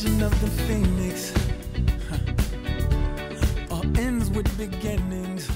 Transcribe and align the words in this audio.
legend 0.00 0.24
of 0.24 0.40
the 0.40 0.50
phoenix 0.64 1.34
all 3.70 3.84
ends 3.98 4.30
with 4.30 4.48
beginnings. 4.56 5.50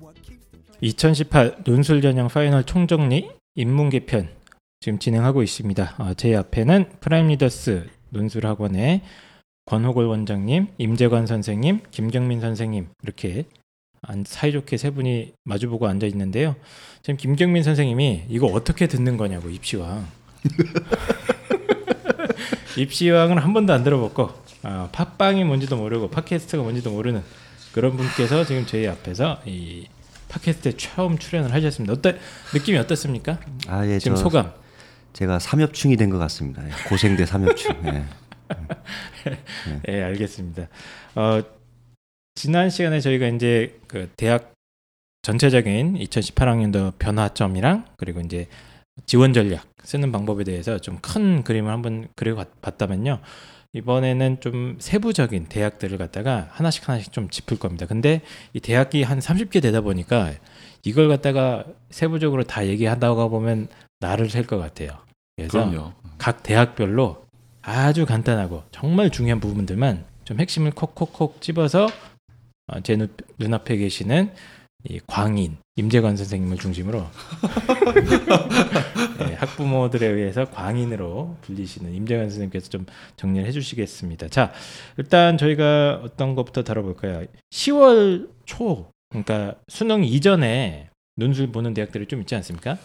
What 0.00 0.20
keeps 0.22 0.44
the 0.52 0.58
plan- 0.60 0.80
2018 0.82 1.64
논술 1.64 2.02
전형 2.02 2.28
final 2.28 2.64
총정리 2.64 3.30
인문계 3.54 4.00
편 4.04 4.28
지금 4.80 4.98
진행하고 4.98 5.42
있습니다. 5.42 5.94
어, 5.98 6.12
제 6.14 6.34
앞에는 6.34 6.90
프라임 7.00 7.28
리더스 7.28 7.88
논술 8.10 8.44
학원의 8.46 9.00
권호골 9.64 10.04
원장님, 10.06 10.66
임재관 10.76 11.26
선생님, 11.26 11.80
김경민 11.90 12.40
선생님 12.42 12.88
이렇게 13.02 13.44
안- 14.02 14.24
사이좋게 14.26 14.76
세 14.76 14.90
분이 14.90 15.32
마주보고 15.44 15.86
앉아 15.86 16.06
있는데요. 16.08 16.54
지금 17.02 17.16
김경민 17.16 17.62
선생님이 17.62 18.24
이거 18.28 18.46
어떻게 18.48 18.86
듣는 18.88 19.16
거냐고 19.16 19.48
입시왕. 19.48 20.06
입시왕은 22.80 23.38
한 23.38 23.52
번도 23.52 23.72
안 23.72 23.82
들어봤고 23.84 24.30
아, 24.62 24.88
팟빵이 24.92 25.44
뭔지도 25.44 25.76
모르고 25.76 26.10
팟캐스트가 26.10 26.62
뭔지도 26.62 26.90
모르는 26.90 27.22
그런 27.72 27.96
분께서 27.96 28.44
지금 28.44 28.66
저희 28.66 28.86
앞에서 28.88 29.40
이 29.46 29.86
팟캐스트에 30.28 30.72
처음 30.76 31.18
출연을 31.18 31.52
하셨습니다. 31.52 31.92
어때 31.92 32.16
느낌이 32.54 32.78
어떻습니까? 32.78 33.38
아, 33.68 33.86
예, 33.86 33.98
지금 33.98 34.16
저 34.16 34.22
소감. 34.22 34.52
제가 35.12 35.38
삼엽충이 35.38 35.96
된 35.96 36.10
것 36.10 36.18
같습니다. 36.18 36.64
예, 36.66 36.70
고생대 36.88 37.26
삼엽충. 37.26 37.74
예. 37.86 38.04
예, 39.88 40.02
알겠습니다. 40.04 40.68
어, 41.16 41.42
지난 42.34 42.70
시간에 42.70 43.00
저희가 43.00 43.26
이제 43.28 43.78
그 43.86 44.08
대학 44.16 44.52
전체적인 45.22 45.94
2018학년도 45.98 46.98
변화점이랑 46.98 47.84
그리고 47.96 48.20
이제 48.20 48.46
지원 49.06 49.32
전략 49.32 49.66
쓰는 49.84 50.12
방법에 50.12 50.44
대해서 50.44 50.78
좀 50.78 50.98
큰 51.00 51.42
그림을 51.42 51.70
한번 51.72 52.08
그려봤다면요. 52.16 53.20
이번에는 53.72 54.40
좀 54.40 54.76
세부적인 54.80 55.46
대학들을 55.46 55.96
갖다가 55.96 56.48
하나씩 56.50 56.88
하나씩 56.88 57.12
좀 57.12 57.28
짚을 57.30 57.58
겁니다. 57.58 57.86
근데 57.86 58.20
이 58.52 58.60
대학이 58.60 59.02
한 59.04 59.20
30개 59.20 59.62
되다 59.62 59.80
보니까 59.80 60.32
이걸 60.84 61.08
갖다가 61.08 61.64
세부적으로 61.90 62.42
다 62.44 62.66
얘기하다가 62.66 63.28
보면 63.28 63.68
나를 64.00 64.28
셀 64.28 64.44
것 64.46 64.58
같아요. 64.58 64.90
그래서 65.36 65.52
그럼요. 65.52 65.92
각 66.18 66.42
대학별로 66.42 67.24
아주 67.62 68.06
간단하고 68.06 68.64
정말 68.72 69.10
중요한 69.10 69.38
부분들만 69.40 70.04
좀 70.24 70.40
핵심을 70.40 70.72
콕콕콕 70.72 71.40
집어서 71.40 71.88
어, 72.66 72.80
제 72.80 72.96
눈, 72.96 73.08
눈앞에 73.38 73.76
계시는 73.76 74.32
이 74.88 74.98
광인 75.06 75.58
임재관 75.76 76.16
선생님을 76.16 76.56
중심으로 76.58 77.04
네, 79.18 79.34
학부모들에 79.34 80.06
의해서 80.06 80.46
광인으로 80.46 81.36
불리시는 81.42 81.94
임재관 81.94 82.30
선생님께서 82.30 82.70
좀 82.70 82.86
정리를 83.16 83.46
해주시겠습니다. 83.48 84.28
자, 84.28 84.52
일단 84.96 85.36
저희가 85.36 86.00
어떤 86.02 86.34
것부터 86.34 86.64
다뤄볼까요? 86.64 87.26
10월 87.50 88.28
초, 88.46 88.90
그러니까 89.10 89.56
수능 89.68 90.04
이전에 90.04 90.88
논술 91.16 91.52
보는 91.52 91.74
대학들이 91.74 92.06
좀 92.06 92.20
있지 92.20 92.34
않습니까? 92.36 92.78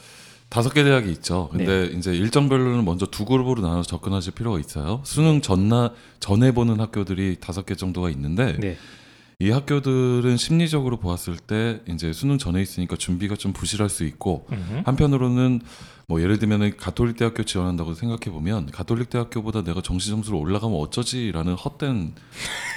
다섯 0.50 0.74
개 0.74 0.84
대학이 0.84 1.12
있죠. 1.14 1.50
근데 1.52 1.86
이제 1.86 2.14
일정별로는 2.14 2.86
먼저 2.86 3.06
두 3.08 3.26
그룹으로 3.26 3.62
나눠서 3.62 3.90
접근하실 3.90 4.34
필요가 4.34 4.60
있어요. 4.60 5.02
수능 5.04 5.42
전나 5.42 5.94
전에 6.20 6.52
보는 6.52 6.80
학교들이 6.80 7.38
다섯 7.40 7.66
개 7.66 7.76
정도가 7.76 8.10
있는데 8.12 8.58
네, 8.60 8.78
이 9.46 9.52
학교들은 9.52 10.38
심리적으로 10.38 10.98
보았을 10.98 11.38
때 11.38 11.80
이제 11.88 12.12
수능 12.14 12.40
전에 12.40 12.64
있으니까 12.64 12.96
준비가 12.96 13.36
좀 13.36 13.54
부실할 13.54 13.90
수 13.90 14.04
있고 14.04 14.48
음흠. 14.52 14.82
한편으로는 14.86 15.62
뭐 16.08 16.20
예를 16.20 16.40
들면은 16.40 16.76
가톨릭 16.78 17.18
대학교 17.18 17.44
지원한다고 17.44 17.94
생각해 17.94 18.32
보면 18.32 18.72
가톨릭 18.72 19.12
대학교보다 19.12 19.64
내가 19.64 19.82
정시 19.82 20.10
점수로 20.10 20.40
올라가면 20.40 20.76
어쩌지라는 20.80 21.54
헛된 21.54 22.16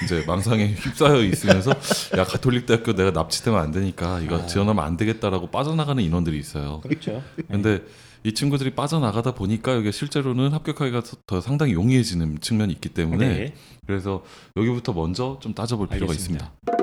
이제 0.05 0.25
망상에 0.29 0.75
휩싸여 0.75 1.25
있으면서 1.25 1.71
야 2.19 2.25
가톨릭 2.25 2.67
대학교 2.67 2.93
내가 2.93 3.13
납치되면 3.13 3.59
안 3.59 3.71
되니까 3.71 4.21
이거 4.21 4.45
지원하면 4.45 4.85
안 4.85 4.99
되겠다라고 4.99 5.47
빠져나가는 5.47 6.03
인원들이 6.03 6.39
있어요. 6.39 6.83
그렇죠. 6.83 7.23
근데 7.51 7.83
이 8.25 8.33
친구들이 8.35 8.71
빠져나가다 8.75 9.33
보니까 9.35 9.75
이게 9.75 9.91
실제로는 9.91 10.53
합격하기가 10.53 11.03
더- 11.03 11.17
더 11.27 11.41
상당히 11.41 11.73
용이해지는 11.73 12.41
측면이 12.41 12.73
있기 12.75 12.89
때문에 12.91 13.29
네. 13.29 13.55
그래서 13.87 14.23
여기부터 14.57 14.93
먼저 14.93 15.39
좀 15.41 15.55
따져볼 15.55 15.89
필요가 15.89 16.13
알겠습니다. 16.13 16.53
있습니다. 16.67 16.79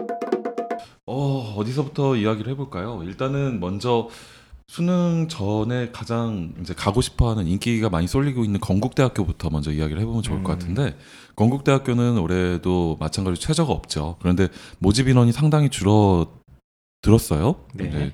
어, 1.07 1.53
어디서부터 1.57 2.15
이야기를 2.15 2.51
해볼까요? 2.53 3.03
일단은 3.03 3.59
먼저 3.59 4.09
수능 4.67 5.27
전에 5.29 5.91
가장 5.91 6.53
이제 6.59 6.73
가고 6.73 7.01
싶어하는 7.01 7.45
인기가 7.45 7.89
많이 7.89 8.07
쏠리고 8.07 8.43
있는 8.43 8.59
건국대학교부터 8.59 9.51
먼저 9.51 9.71
이야기를 9.71 10.01
해보면 10.01 10.23
좋을 10.23 10.41
것 10.41 10.53
음. 10.53 10.57
같은데 10.57 10.97
건국대학교는 11.35 12.17
올해도 12.17 12.97
마찬가지로 12.99 13.35
최저가 13.35 13.71
없죠. 13.71 14.15
그런데 14.19 14.47
모집 14.79 15.07
인원이 15.07 15.31
상당히 15.33 15.69
줄어 15.69 16.27
들었어요. 17.03 17.55
네. 17.75 18.13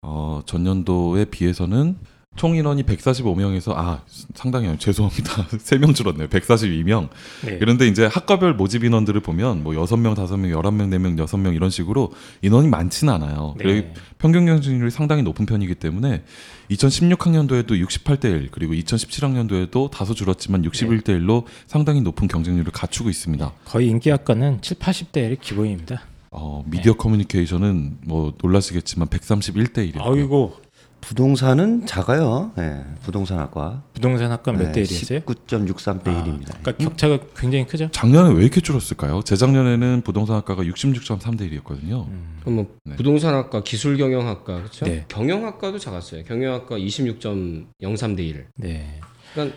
어, 0.00 0.40
전년도에 0.46 1.26
비해서는 1.26 1.98
총 2.36 2.54
인원이 2.54 2.84
145명에서 2.84 3.72
아 3.76 4.02
상당히 4.34 4.74
죄송합니다. 4.78 5.48
3명 5.58 5.94
줄었네요. 5.94 6.28
142명. 6.28 7.08
네. 7.44 7.58
그런데 7.58 7.88
이제 7.88 8.06
학과별 8.06 8.54
모집 8.54 8.84
인원들을 8.84 9.20
보면 9.20 9.64
뭐 9.64 9.74
6명, 9.74 10.14
5명, 10.14 10.50
11명, 10.54 10.88
4명, 10.88 11.26
6명 11.26 11.54
이런 11.54 11.70
식으로 11.70 12.12
인원이 12.40 12.68
많지는 12.68 13.12
않아요. 13.14 13.56
네. 13.58 13.92
평균 14.18 14.46
경쟁률이 14.46 14.90
상당히 14.90 15.22
높은 15.22 15.44
편이기 15.44 15.74
때문에 15.74 16.22
2016학년도에도 16.70 17.70
68대 17.84 18.26
1 18.26 18.48
그리고 18.52 18.74
2017학년도에도 18.74 19.90
다소 19.90 20.14
줄었지만 20.14 20.62
61대 20.62 21.08
1로 21.20 21.44
상당히 21.66 22.00
높은 22.00 22.28
경쟁률을 22.28 22.70
갖추고 22.72 23.10
있습니다. 23.10 23.52
거의 23.64 23.88
인기 23.88 24.08
학과는 24.08 24.62
7, 24.62 24.78
80대의 24.78 25.40
기본입니다. 25.40 26.02
어, 26.30 26.62
미디어 26.64 26.94
커뮤니케이션은 26.94 27.98
뭐 28.06 28.32
놀라시겠지만 28.40 29.08
131대 29.08 29.92
1이에요. 29.92 30.00
아이고 30.00 30.54
부동산은 31.00 31.86
작아요. 31.86 32.52
예, 32.58 32.84
부동산학과. 33.02 33.82
부동산 33.94 34.30
학과 34.30 34.52
몇대 34.52 34.72
네, 34.72 34.82
1이었어요? 34.82 35.24
19.63대 35.24 36.04
1입니다. 36.04 36.46
그러니까 36.62 36.72
격차가 36.76 37.18
굉장히 37.36 37.66
크죠. 37.66 37.88
작년에 37.90 38.34
왜 38.34 38.42
이렇게 38.42 38.60
줄었을까요? 38.60 39.22
재작년에는 39.22 40.02
부동산학과가 40.02 40.62
66.3대 40.64 41.50
1이었거든요. 41.50 42.06
음. 42.08 42.38
그럼 42.40 42.54
뭐 42.56 42.76
네. 42.84 42.96
부동산학과, 42.96 43.62
기술경영학과 43.62 44.56
그렇죠? 44.58 44.84
네. 44.84 45.04
경영학과도 45.08 45.78
작았어요. 45.78 46.24
경영학과 46.24 46.76
26.03대 46.76 48.20
1. 48.20 48.46
네. 48.56 49.00
그러니까 49.32 49.56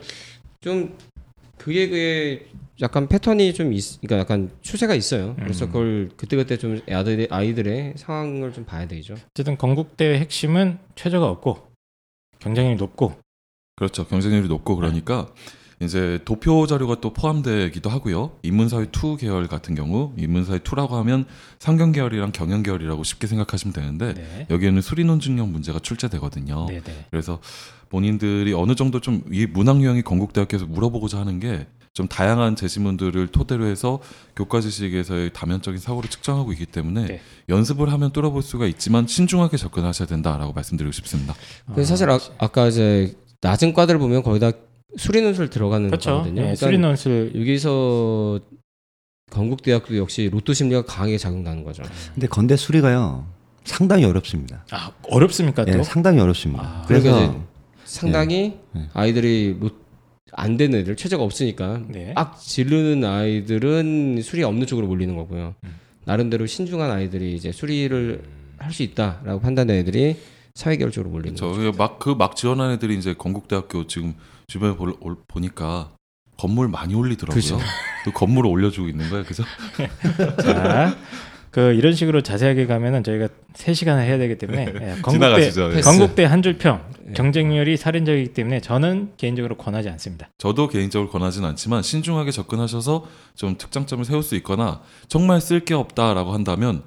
좀 0.62 0.98
그게 1.58 1.88
그게 1.90 2.46
약간 2.82 3.08
패턴이 3.08 3.54
좀 3.54 3.72
있, 3.74 4.00
그러니까 4.02 4.20
약간 4.20 4.50
추세가 4.62 4.96
있어요. 4.96 5.36
그래서 5.38 5.66
음. 5.66 5.68
그걸 5.68 6.10
그때 6.18 6.36
그때 6.36 6.58
좀 6.58 6.80
아이들의 6.90 7.28
아이들의 7.30 7.94
상황을 7.98 8.52
좀 8.54 8.66
봐야 8.66 8.88
되죠. 8.88 9.16
어쨌든 9.30 9.58
건국대의 9.58 10.20
핵심은 10.20 10.80
최저가 10.96 11.28
없고 11.30 11.68
경쟁률이 12.40 12.78
높고 12.78 13.14
그렇죠. 13.76 14.06
경쟁률이 14.08 14.48
높고 14.48 14.76
그러니까 14.76 15.28
이제 15.80 16.20
도표 16.24 16.66
자료가 16.66 17.02
또 17.02 17.14
포함되기도 17.14 17.90
하고요. 17.90 18.38
인문사회 18.44 18.86
2 18.86 19.18
계열 19.18 19.48
같은 19.48 19.76
경우 19.76 20.14
인문사회 20.18 20.60
2라고 20.60 20.92
하면 20.92 21.26
상경 21.60 21.92
계열이랑 21.92 22.32
경영 22.32 22.64
계열이라고 22.64 23.04
쉽게 23.04 23.28
생각하시면 23.28 23.74
되는데 23.74 24.14
네. 24.14 24.48
여기에는 24.50 24.82
수리논 24.82 25.20
증명 25.20 25.52
문제가 25.52 25.80
출제되거든요. 25.80 26.68
네, 26.70 26.82
네. 26.82 27.06
그래서 27.12 27.40
본인들이 27.90 28.54
어느 28.54 28.76
정도 28.76 29.00
좀 29.00 29.24
이 29.32 29.46
문학 29.46 29.82
유형이 29.82 30.02
건국대학교에서 30.04 30.66
물어보고자 30.68 31.20
하는 31.20 31.40
게 31.40 31.68
좀 31.94 32.08
다양한 32.08 32.56
제시문들을 32.56 33.28
토대로 33.28 33.68
해서 33.68 34.00
교과 34.36 34.62
지식에서의 34.62 35.32
다면적인 35.32 35.80
사고를 35.80 36.10
측정하고 36.10 36.52
있기 36.54 36.66
때문에 36.66 37.06
네. 37.06 37.22
연습을 37.50 37.92
하면 37.92 38.12
뚫어볼 38.12 38.42
수가 38.42 38.66
있지만 38.66 39.06
신중하게 39.06 39.58
접근하셔야 39.58 40.08
된다라고 40.08 40.54
말씀드리고 40.54 40.92
싶습니다. 40.92 41.36
근데 41.68 41.84
사실 41.84 42.10
아, 42.10 42.20
아까 42.40 42.68
이제 42.68 43.16
낮은 43.42 43.74
과들 43.74 44.00
보면 44.00 44.24
거의 44.24 44.40
다 44.40 44.52
수리논술 44.98 45.52
들어가는 45.52 45.88
그렇죠. 45.88 46.12
거거든요. 46.12 46.34
네, 46.34 46.42
그러니까 46.42 46.56
수리논술 46.56 47.32
여기서 47.36 48.40
건국대학도 49.30 49.96
역시 49.98 50.30
로또 50.32 50.54
심리가 50.54 50.84
강하게 50.84 51.20
작용하는 51.20 51.64
거죠. 51.64 51.84
근데 52.16 52.26
건대 52.28 52.56
수리가요. 52.56 53.28
상당히 53.66 54.04
어렵습니다. 54.06 54.66
아 54.72 54.92
어렵습니까 55.04 55.64
또? 55.66 55.78
예, 55.78 55.84
상당히 55.84 56.20
어렵습니다. 56.20 56.64
아, 56.64 56.86
그래서 56.88 57.12
그러니까 57.12 57.40
상당히 57.86 58.60
네. 58.74 58.90
아이들이 58.94 59.58
로, 59.60 59.70
안 60.36 60.58
되는 60.58 60.80
애들 60.80 60.96
최저가 60.96 61.24
없으니까 61.24 61.82
네. 61.88 62.14
악 62.16 62.40
지르는 62.40 63.04
아이들은 63.08 64.22
수리 64.24 64.44
없는 64.44 64.66
쪽으로 64.68 64.88
몰리는 64.88 65.16
거고요. 65.16 65.56
음. 65.64 65.76
나름대로 66.06 66.46
신중한 66.48 66.92
아이들이 66.92 67.36
이제 67.36 67.52
수리를 67.52 68.24
할 68.58 68.72
수 68.72 68.82
있다라고 68.84 69.42
판단된 69.42 69.78
애들이 69.78 70.16
사회계열 70.56 70.92
쪽으로 70.92 71.10
몰리는 71.12 71.36
거죠. 71.36 71.72
막그 71.78 72.12
막 72.12 72.36
지원한 72.36 72.72
애들이 72.72 72.98
이제 72.98 73.14
건국대학교 73.14 73.88
지금 73.88 74.14
주변에 74.48 74.76
볼- 74.76 74.96
올- 75.02 75.18
보니까 75.28 75.90
건물 76.38 76.68
많이 76.70 76.94
올리더라고요. 76.96 77.42
그 78.06 78.12
건물을 78.12 78.50
올려주고 78.50 78.88
있는 78.88 79.10
거예요. 79.10 79.26
그죠? 79.26 79.44
자 80.42 80.96
그 81.54 81.74
이런 81.74 81.94
식으로 81.94 82.22
자세하게 82.22 82.66
가면은 82.66 83.04
저희가 83.04 83.28
3시간을 83.54 84.00
해야 84.00 84.18
되기 84.18 84.40
때문에 84.40 84.74
예, 84.74 85.02
건국대. 85.04 85.52
네. 85.52 85.82
건국대 85.82 86.26
한 86.26 86.42
줄평 86.42 86.82
네. 87.06 87.14
경쟁률이 87.14 87.78
살인적이기 87.78 88.34
때문에 88.34 88.60
저는 88.60 89.12
개인적으로 89.18 89.56
권하지 89.56 89.88
않습니다. 89.90 90.30
저도 90.40 90.68
개인적으로 90.68 91.12
권하진 91.12 91.46
않지만 91.46 91.84
신중하게 91.84 92.32
접근하셔서 92.32 93.06
좀 93.36 93.56
특장점을 93.56 94.04
세울 94.04 94.24
수 94.24 94.36
있거나 94.38 94.82
정말 95.08 95.40
쓸 95.42 95.64
게 95.64 95.76
없다라고 95.76 96.34
한다면 96.34 96.82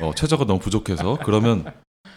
어, 0.00 0.12
최저가 0.14 0.44
너무 0.46 0.60
부족해서 0.60 1.18
그러면 1.24 1.64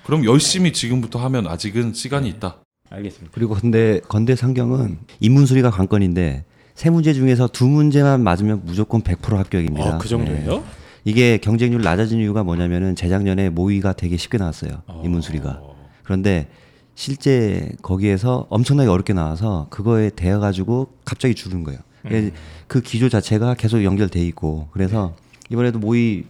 그럼 0.06 0.24
열심히 0.24 0.74
지금부터 0.74 1.18
하면 1.20 1.48
아직은 1.48 1.94
시간이 1.94 2.30
있다. 2.30 2.58
알겠습니다. 2.92 3.32
그리고 3.34 3.56
근데 3.56 4.02
건대 4.08 4.36
상경은 4.36 5.00
인문수리가 5.20 5.72
관건인데 5.72 6.46
세 6.76 6.92
문제 6.92 7.16
중에서 7.16 7.48
두 7.48 7.66
문제만 7.66 8.24
맞으면 8.24 8.62
무조건 8.66 9.02
100% 9.02 9.36
합격입니다. 9.36 9.96
어, 9.96 9.98
그 9.98 10.08
정도예요? 10.08 10.52
네. 10.58 10.64
이게 11.08 11.38
경쟁률 11.38 11.82
낮아진 11.84 12.20
이유가 12.20 12.44
뭐냐면은 12.44 12.94
재작년에 12.94 13.50
모의가 13.50 13.94
되게 13.94 14.18
쉽게 14.18 14.38
나왔어요. 14.38 14.82
어. 14.88 15.02
인문수리가. 15.06 15.62
그런데 16.04 16.50
실제 16.96 17.72
거기에서 17.82 18.46
엄청나게 18.50 18.90
어렵게 18.90 19.14
나와서 19.14 19.68
그거에 19.70 20.10
대해 20.10 20.36
가지고 20.36 20.90
갑자기 21.06 21.34
줄은 21.34 21.64
거예요. 21.64 21.80
음. 22.08 22.32
그 22.68 22.82
기조 22.82 23.08
자체가 23.08 23.54
계속 23.54 23.86
연결돼 23.86 24.20
있고 24.28 24.68
그래서 24.72 25.16
이번에도 25.50 25.80
모의 25.80 26.26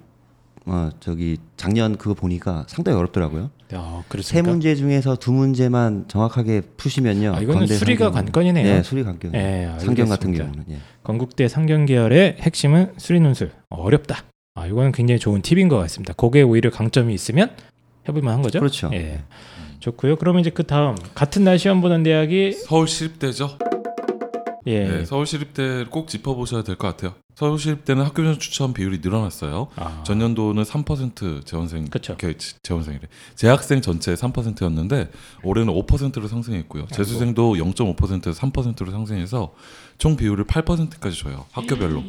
어 0.68 0.92
저기 1.00 1.38
작년 1.56 1.98
그거 1.98 2.14
보니까 2.14 2.66
상당히 2.68 3.00
어렵더라고요. 3.00 3.50
어, 3.74 4.04
세? 4.22 4.44
문제 4.44 4.76
중에서 4.76 5.16
두 5.16 5.32
문제만 5.32 6.06
정확하게 6.08 6.62
푸시면요. 6.78 7.34
아, 7.36 7.40
이거는 7.40 7.66
수리가 7.66 8.12
상경- 8.12 8.14
관건이네요. 8.14 8.64
네, 8.76 8.84
수리 8.84 9.04
관건. 9.04 9.34
예, 9.34 9.74
상경 9.80 10.08
같은. 10.08 10.34
경우는 10.34 10.66
예. 10.70 10.78
건국대 11.04 11.48
상경 11.48 11.86
계열의 11.88 12.38
핵심은 12.42 12.94
수리 12.98 13.20
논술 13.20 13.54
어렵다. 13.70 14.24
아 14.58 14.66
이거는 14.66 14.92
굉장히 14.92 15.20
좋은 15.20 15.42
팁인 15.42 15.70
것 15.70 15.78
같습니다. 15.78 16.14
거기에 16.14 16.42
오히려 16.42 16.72
강점이 16.72 17.14
있으면 17.14 17.56
해볼만 18.10 18.34
한 18.34 18.42
거죠. 18.42 18.60
그렇죠. 18.60 18.90
예, 18.94 19.22
좋고요. 19.80 20.16
그러면 20.16 20.42
이제 20.42 20.50
그 20.50 20.64
다음 20.66 20.96
같은 21.14 21.44
날 21.44 21.60
시험 21.60 21.80
보는 21.82 22.02
대학이 22.04 22.54
서울시립대죠. 22.54 23.58
예, 24.66 24.80
네, 24.88 25.06
서울시립대 25.06 25.86
꼭 25.92 26.08
짚어보셔야 26.08 26.64
될 26.64 26.76
것 26.76 26.88
같아요. 26.88 27.14
서울시립대는 27.36 28.04
학교 28.04 28.24
전 28.24 28.40
추천 28.40 28.74
비율이 28.74 28.98
늘어났어요. 29.04 29.68
아, 29.76 30.02
전년도는 30.04 30.64
3% 30.64 31.46
재원생, 31.46 31.86
그쵸. 31.86 32.18
게- 32.18 32.34
재원생이래. 32.64 33.04
재학생 33.36 33.80
전체 33.82 34.16
3%였는데 34.16 35.12
올해는 35.44 35.72
5%로 35.72 36.28
상승했고요. 36.28 36.88
재수생도 36.88 37.54
0.5%에서 37.58 38.42
3%로 38.42 38.90
상승해서 38.92 39.54
총 40.00 40.16
비율을 40.18 40.46
8%까지 40.46 41.16
줘요. 41.16 41.46
학교별로. 41.52 42.02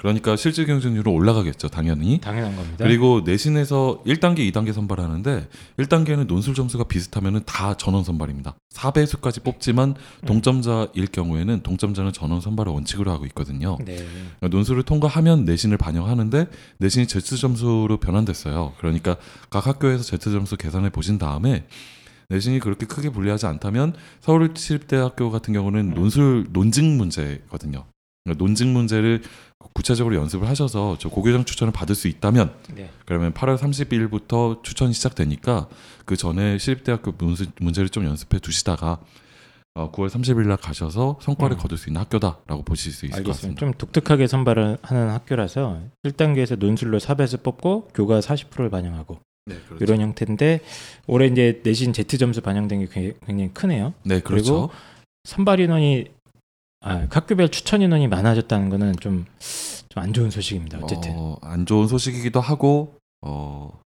그러니까 0.00 0.34
실질 0.34 0.66
경쟁률은 0.66 1.12
올라가겠죠, 1.12 1.68
당연히. 1.68 2.20
당연한 2.22 2.56
겁니다. 2.56 2.82
그리고 2.82 3.20
내신에서 3.22 4.00
1단계, 4.06 4.50
2단계 4.50 4.72
선발하는데 4.72 5.46
1단계는 5.76 6.26
논술 6.26 6.54
점수가 6.54 6.84
비슷하면 6.84 7.42
다 7.44 7.76
전원 7.76 8.02
선발입니다. 8.02 8.56
4배수까지 8.72 9.44
뽑지만 9.44 9.94
동점자일 10.24 11.06
경우에는 11.12 11.62
동점자는 11.62 12.14
전원 12.14 12.40
선발을 12.40 12.72
원칙으로 12.72 13.10
하고 13.10 13.26
있거든요. 13.26 13.76
네, 13.84 13.96
그러니까 13.96 14.48
논술을 14.48 14.84
통과하면 14.84 15.44
내신을 15.44 15.76
반영하는데 15.76 16.46
내신이 16.78 17.06
Z 17.06 17.36
점수로 17.36 17.98
변환됐어요. 17.98 18.72
그러니까 18.78 19.18
각 19.50 19.66
학교에서 19.66 20.02
Z 20.02 20.30
점수 20.30 20.56
계산해 20.56 20.88
보신 20.88 21.18
다음에 21.18 21.66
내신이 22.30 22.60
그렇게 22.60 22.86
크게 22.86 23.10
불리하지 23.10 23.44
않다면 23.44 23.92
서울시립대학교 24.20 25.30
같은 25.30 25.52
경우는 25.52 25.90
논술 25.90 26.46
논증 26.52 26.96
문제거든요. 26.96 27.84
그러니까 28.24 28.44
논증 28.44 28.72
문제를 28.72 29.22
구체적으로 29.72 30.16
연습을 30.16 30.48
하셔서 30.48 30.96
저 30.98 31.08
고교장 31.08 31.44
추천을 31.44 31.72
받을 31.72 31.94
수 31.94 32.08
있다면 32.08 32.52
네. 32.74 32.90
그러면 33.04 33.32
8월 33.32 33.56
30일부터 33.58 34.62
추천이 34.62 34.92
시작되니까 34.92 35.68
그 36.04 36.16
전에 36.16 36.58
시립대학교 36.58 37.12
문수, 37.18 37.46
문제 37.60 37.82
를 37.82 37.90
좀 37.90 38.04
연습해 38.04 38.38
두시다가 38.38 38.98
어, 39.74 39.90
9월 39.92 40.08
30일 40.08 40.46
날 40.48 40.56
가셔서 40.56 41.18
성과를 41.22 41.56
음. 41.56 41.58
거둘 41.58 41.78
수 41.78 41.88
있는 41.90 42.00
학교다라고 42.00 42.62
보실 42.64 42.92
수 42.92 43.06
있을 43.06 43.10
것 43.10 43.18
알겠습니다. 43.18 43.32
같습니다. 43.32 43.60
좀 43.60 43.72
독특하게 43.74 44.26
선발을 44.26 44.78
하는 44.82 45.10
학교라서 45.10 45.80
1단계에서 46.04 46.58
논술로 46.58 46.98
4배수 46.98 47.42
뽑고 47.42 47.88
교과 47.94 48.20
40%를 48.20 48.70
반영하고 48.70 49.18
네, 49.46 49.56
그렇죠. 49.66 49.84
이런 49.84 50.00
형태인데 50.00 50.60
올해 51.06 51.26
이제 51.28 51.60
내신 51.64 51.92
Z 51.92 52.18
점수 52.18 52.40
반영된 52.40 52.80
게 52.80 52.86
굉- 52.90 53.14
굉장히 53.26 53.50
크네요. 53.54 53.94
네, 54.04 54.20
그렇죠. 54.20 54.70
선발 55.24 55.60
인원이 55.60 56.06
아, 56.82 57.06
학교별 57.10 57.48
추천 57.50 57.82
인원이 57.82 58.08
많아졌다는 58.08 58.68
거는 58.70 58.94
좀 59.00 59.26
좀 59.92 60.02
안 60.02 60.12
좋은 60.12 60.30
소식입니다. 60.30 60.78
어쨌든 60.82 61.12
어, 61.16 61.36
안 61.42 61.66
좋은 61.66 61.88
소식이기도 61.88 62.40
하고 62.40 62.94
어, 63.22 63.80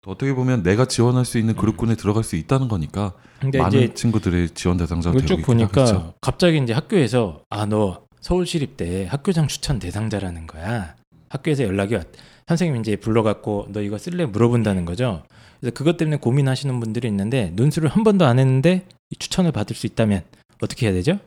또 0.00 0.12
어떻게 0.12 0.32
보면 0.32 0.62
내가 0.62 0.86
지원할 0.86 1.24
수 1.24 1.38
있는 1.38 1.56
그룹군에 1.56 1.96
들어갈 1.96 2.22
수 2.22 2.36
있다는 2.36 2.68
거니까 2.68 3.14
근데 3.40 3.58
많은 3.58 3.96
친구들의 3.96 4.50
지원 4.50 4.76
대상자가 4.76 5.16
되고 5.16 5.26
쭉 5.26 5.42
보니까 5.42 5.80
하겠죠. 5.80 6.14
갑자기 6.20 6.58
이제 6.62 6.72
학교에서 6.72 7.42
아 7.50 7.66
너 7.66 8.04
서울시립대 8.20 9.06
학교장 9.06 9.48
추천 9.48 9.80
대상자라는 9.80 10.46
거야. 10.46 10.94
학교에서 11.30 11.64
연락이 11.64 11.96
왔. 11.96 12.06
선생님 12.46 12.80
이제 12.80 12.94
불러갖고 12.96 13.66
너 13.70 13.82
이거 13.82 13.98
쓸래 13.98 14.26
물어본다는 14.26 14.84
거죠. 14.84 15.24
그래서 15.60 15.74
그것 15.74 15.96
때문에 15.96 16.18
고민하시는 16.18 16.78
분들이 16.78 17.08
있는데 17.08 17.50
논술을 17.56 17.88
한 17.88 18.04
번도 18.04 18.24
안 18.24 18.38
했는데 18.38 18.86
이 19.10 19.16
추천을 19.16 19.50
받을 19.50 19.74
수 19.74 19.86
있다면 19.88 20.22
어떻게 20.62 20.86
해야 20.86 20.94
되죠? 20.94 21.18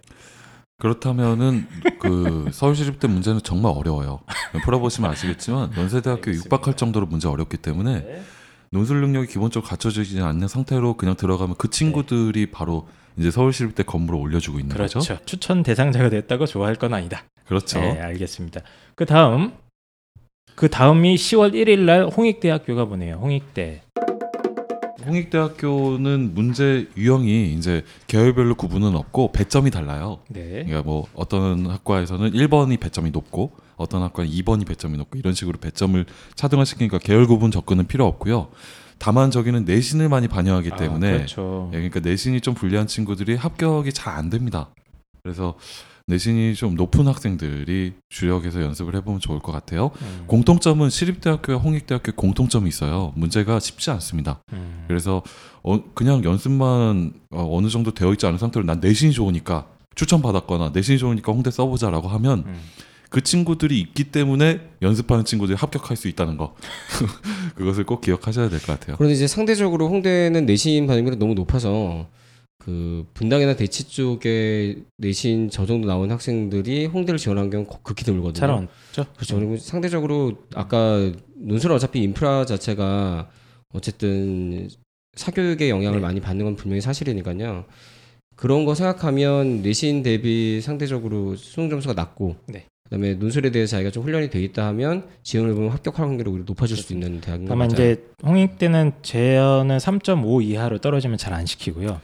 그렇다면은 0.80 1.68
그 2.00 2.50
서울시립대 2.52 3.08
문제는 3.08 3.42
정말 3.44 3.74
어려워요. 3.76 4.20
풀어보시면 4.64 5.10
아시겠지만 5.10 5.72
연세대학교 5.76 6.32
육박할 6.32 6.76
정도로 6.76 7.08
문제 7.08 7.28
어렵기 7.28 7.58
때문에 7.58 8.22
논술 8.70 9.02
능력이 9.02 9.28
기본적으로 9.28 9.68
갖춰지지 9.68 10.22
않는 10.22 10.48
상태로 10.48 10.96
그냥 10.96 11.16
들어가면 11.16 11.56
그 11.58 11.70
친구들이 11.70 12.52
바로 12.52 12.88
이제 13.18 13.32
서울시립대 13.32 13.84
건물을 13.84 14.20
올려주고 14.20 14.60
있는 14.60 14.76
그렇죠. 14.76 15.00
거죠. 15.00 15.18
추천 15.26 15.64
대상자가 15.64 16.10
됐다고 16.10 16.46
좋아할 16.46 16.76
건 16.76 16.94
아니다. 16.94 17.24
그렇죠. 17.46 17.80
네, 17.80 18.00
알겠습니다. 18.00 18.62
그 18.94 19.06
다음 19.06 19.54
그 20.56 20.70
다음이 20.70 21.16
10월 21.16 21.54
1일 21.54 21.80
날 21.80 22.06
홍익대학교가 22.06 22.86
보네요. 22.86 23.16
홍익대. 23.16 23.82
홍익대학교는 25.08 26.34
문제 26.34 26.88
유형이 26.98 27.54
이제 27.54 27.84
계열별로 28.08 28.56
구분은 28.56 28.96
없고 28.96 29.32
배점이 29.32 29.72
달라요. 29.72 30.20
네. 30.30 30.64
그러니까 30.66 30.82
뭐 30.84 31.08
어떤 31.14 31.66
학과에서는 31.68 32.32
1번이 32.32 32.80
배점이 32.80 33.12
높고 33.12 33.52
어떤 33.76 34.02
학과는 34.02 34.30
2번이 34.30 34.68
배점이 34.68 34.98
높고 34.98 35.18
이런 35.18 35.34
식으로 35.34 35.58
배점을 35.60 36.06
차등화시키니까 36.36 37.00
계열 37.00 37.28
구분 37.28 37.52
접근은 37.52 37.88
필요 37.88 38.06
없고요. 38.06 38.50
다만 39.00 39.30
저기는 39.30 39.66
내신을 39.66 40.10
많이 40.10 40.28
반영하기 40.28 40.72
때문에 40.78 41.08
아, 41.08 41.14
그렇죠. 41.18 41.70
예, 41.74 41.78
그러니까 41.78 42.00
내신이 42.00 42.42
좀 42.42 42.54
불리한 42.56 42.88
친구들이 42.88 43.36
합격이 43.36 43.94
잘 43.94 44.18
안 44.18 44.30
됩니다. 44.32 44.70
그래서 45.22 45.56
내신이 46.12 46.56
좀 46.56 46.76
높은 46.76 47.06
학생들이 47.06 47.94
주력해서 48.08 48.62
연습을 48.62 48.96
해보면 48.96 49.20
좋을 49.20 49.40
것 49.40 49.52
같아요. 49.52 49.92
음, 50.02 50.24
공통점은 50.28 50.90
시립대학교와 50.90 51.60
홍익대학교 51.60 52.14
공통점이 52.14 52.70
있어요. 52.70 53.12
문제가 53.16 53.60
쉽지 53.60 53.92
않습니다. 53.92 54.42
음. 54.54 54.86
그래서 54.88 55.22
어, 55.64 55.84
그냥 55.94 56.24
연습만 56.24 57.12
어, 57.32 57.60
느 57.62 57.68
정도 57.70 57.92
되어 57.94 58.14
있지 58.14 58.26
않은 58.26 58.38
상태로 58.38 58.66
난 58.66 58.80
내신이 58.80 59.12
좋으니까 59.12 59.68
추천 59.96 60.22
받았거나 60.22 60.72
내신이 60.74 60.98
좋으니까 60.98 61.34
홍대 61.34 61.52
써보자라고 61.52 62.08
하면 62.08 62.44
음. 62.48 62.56
그 63.10 63.22
친구들이 63.22 63.78
있기 63.82 64.06
때문에 64.06 64.62
연습하는 64.82 65.26
친구들이 65.26 65.58
합격할 65.58 65.98
수 65.98 66.08
있다는 66.08 66.38
거 66.38 66.56
그것을 67.56 67.84
꼭 67.86 68.00
기억하셔야 68.00 68.48
될 68.48 68.60
것 68.62 68.68
같아요. 68.68 68.96
그런데 68.96 69.14
이제 69.14 69.28
상대적으로 69.28 69.90
홍대는 69.90 70.46
내신 70.46 70.88
반영률이 70.88 71.18
너무 71.18 71.34
높아서 71.34 72.08
그 72.60 73.06
분당이나 73.14 73.56
대치 73.56 73.88
쪽에 73.88 74.78
내신 74.98 75.50
저 75.50 75.66
정도 75.66 75.88
나온 75.88 76.12
학생들이 76.12 76.88
홍대를 76.88 77.18
지원한 77.18 77.50
경우 77.50 77.66
극히 77.84 78.04
드물거든요. 78.04 78.34
잘 78.40 78.50
왔죠. 78.50 79.14
그렇죠. 79.16 79.36
그리고 79.38 79.58
상대적으로 79.58 80.34
아까 80.56 81.12
논술은 81.36 81.76
어차피 81.76 82.02
인프라 82.02 82.46
자체가 82.46 83.30
어쨌든 83.74 84.70
사교육의 85.16 85.70
영향을 85.70 86.00
네. 86.00 86.06
많이 86.06 86.20
받는 86.20 86.44
건 86.46 86.56
분명히 86.56 86.82
사실이니까요. 86.82 87.66
그런 88.36 88.66
거 88.66 88.76
생각하면 88.76 89.62
내신 89.62 90.04
대비 90.04 90.60
상대적으로 90.62 91.36
수능 91.36 91.70
점수가 91.70 91.94
낮고 91.94 92.36
네. 92.48 92.66
그다음에 92.84 93.16
논술에 93.16 93.50
대해서 93.52 93.72
자기가 93.72 93.92
좀 93.92 94.04
훈련이 94.04 94.30
돼 94.30 94.42
있다 94.44 94.66
하면 94.68 95.08
지원을 95.24 95.54
보면 95.56 95.72
합격할 95.72 96.06
확률이 96.06 96.30
오히려 96.30 96.44
높아질 96.46 96.78
수도 96.78 96.94
있는 96.94 97.20
대학인 97.22 97.46
것 97.46 97.50
다만. 97.50 97.72
이제 97.72 98.04
홍익대는 98.24 98.94
재현은 99.02 99.78
3.5 99.78 100.44
이하로 100.44 100.80
떨어지면 100.80 101.18
잘 101.18 101.34
안 101.34 101.46
시키고요. 101.46 102.00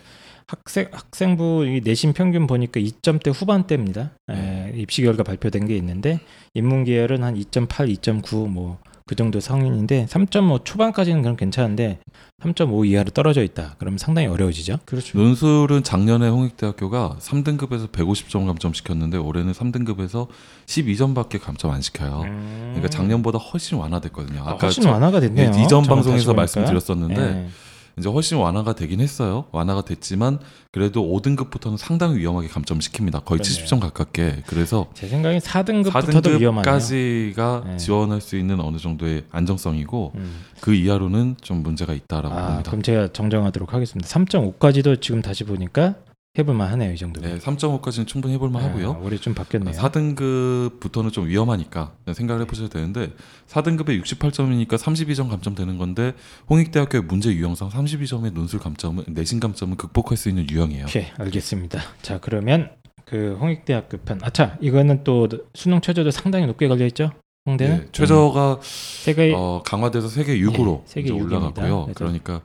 학생 0.58 0.88
학생부 0.92 1.66
이 1.68 1.82
내신 1.84 2.14
평균 2.14 2.48
보니까 2.48 2.80
2점대 2.80 3.34
후반대입니다. 3.34 4.12
에, 4.32 4.74
입시 4.76 5.02
결과 5.02 5.24
발표된 5.24 5.68
게 5.68 5.76
있는데 5.78 6.20
인문 6.54 6.84
계열은 6.84 7.24
한 7.24 7.36
2.8, 7.36 7.68
2.9 8.00 8.48
뭐 8.50 8.78
그 9.06 9.16
정도 9.16 9.42
성인인데 9.42 10.06
3.5 10.10 10.64
초반까지는 10.64 11.24
그럼 11.24 11.36
괜찮은데 11.36 12.00
3.5 12.42 12.88
이하로 12.88 13.10
떨어져 13.10 13.44
있다. 13.44 13.76
그러면 13.78 13.98
상당히 13.98 14.30
어려워지죠. 14.30 14.80
그렇죠. 14.86 15.18
논술은 15.18 15.84
작년에 15.84 16.30
홍익대학교가 16.30 17.18
3등급에서 17.20 17.92
150점 17.92 18.46
감점 18.46 18.72
시켰는데 18.74 19.18
올해는 19.18 19.52
3등급에서 19.52 20.28
12점밖에 20.68 21.38
감점 21.42 21.72
안 21.72 21.82
시켜요. 21.82 22.22
그러니까 22.22 22.88
작년보다 22.88 23.40
훨씬 23.40 23.78
완화됐거든요. 23.78 24.40
음. 24.42 24.48
아, 24.48 24.52
훨씬 24.54 24.84
저- 24.84 24.92
완화가 24.92 25.20
됐네요. 25.20 25.52
네, 25.52 25.62
이전 25.64 25.84
방송에서. 25.84 26.34
말씀드렸었는데 26.34 27.22
예. 27.22 27.48
이제 27.98 28.10
훨씬 28.10 28.38
완화가 28.38 28.74
되긴 28.74 29.00
했어요. 29.02 29.46
완화가 29.52 29.84
됐지만 29.84 30.40
그래도 30.72 31.04
5등급부터는 31.04 31.78
상당히 31.78 32.18
위험하게 32.18 32.48
감점시킵니다. 32.48 33.24
거의 33.24 33.40
그러네요. 33.40 33.66
70점 33.66 33.80
가깝게. 33.80 34.44
그래서 34.48 34.88
제 34.94 35.08
생각엔 35.08 35.40
4등급부터도 35.40 36.40
위험하네요. 36.40 36.78
4등급까지가 36.78 37.66
네. 37.66 37.78
지원할 37.78 38.22
수 38.22 38.36
있는 38.38 38.60
어느 38.60 38.78
정도의 38.78 39.26
안정성이고 39.32 40.14
음. 40.16 40.42
그 40.60 40.74
이하로는 40.74 41.36
좀 41.42 41.62
문제가 41.62 41.94
있다라고 41.94 42.34
아, 42.34 42.48
봅니다. 42.48 42.72
그럼 42.72 42.82
제가 42.82 43.14
정정하도록 43.14 43.74
하겠습니다. 43.74 44.10
3.5까지도 44.10 45.00
지금 45.00 45.22
다시 45.22 45.44
보니까 45.44 45.96
해볼만 46.36 46.68
하네요. 46.72 46.92
이 46.92 46.98
정도면. 46.98 47.30
네, 47.32 47.38
3.5까지는 47.38 48.08
충분히 48.08 48.34
해볼만 48.34 48.64
하고요. 48.64 48.94
아, 48.94 48.98
올해 48.98 49.18
좀 49.18 49.36
바뀌었네요. 49.36 49.76
4등급부터는 49.76 51.14
좀 51.14 51.28
위험하니까 51.28 51.94
생각을 52.12 52.42
해보셔야 52.42 52.70
되는데 52.70 53.12
4등급에 53.48 54.02
68점이니까 54.02 54.70
32점 54.70 55.30
감점되는 55.30 55.78
건데 55.78 56.14
홍익대학교의 56.50 57.04
문제 57.04 57.32
유형상 57.32 57.70
32점의 57.70 58.34
논술 58.34 58.60
감점은 58.60 59.04
내신 59.10 59.40
감점은 59.40 59.78
극복할 59.78 60.18
수 60.18 60.28
있는 60.28 60.50
유형이에요. 60.50 60.86
오케이, 60.86 61.06
알겠습니다. 61.20 61.80
자, 62.02 62.20
그러면 62.20 62.72
그 63.06 63.38
홍익대학교 63.40 63.98
편. 63.98 64.20
아차, 64.24 64.58
이거는 64.60 65.04
또 65.04 65.28
수능 65.54 65.82
최저도 65.82 66.10
상당히 66.10 66.48
높게 66.48 66.68
걸려 66.68 66.88
있죠. 66.88 67.12
홍대는 67.46 67.78
네, 67.78 67.88
최저가 67.92 68.54
음. 68.54 68.58
세계 68.62 69.34
어, 69.36 69.62
강화돼서 69.64 70.08
세계 70.08 70.40
6으로 70.40 70.80
예, 70.80 70.84
세계 70.88 71.12
올라갔고요. 71.12 71.88
6입니다. 71.90 71.94
그러니까 71.94 72.42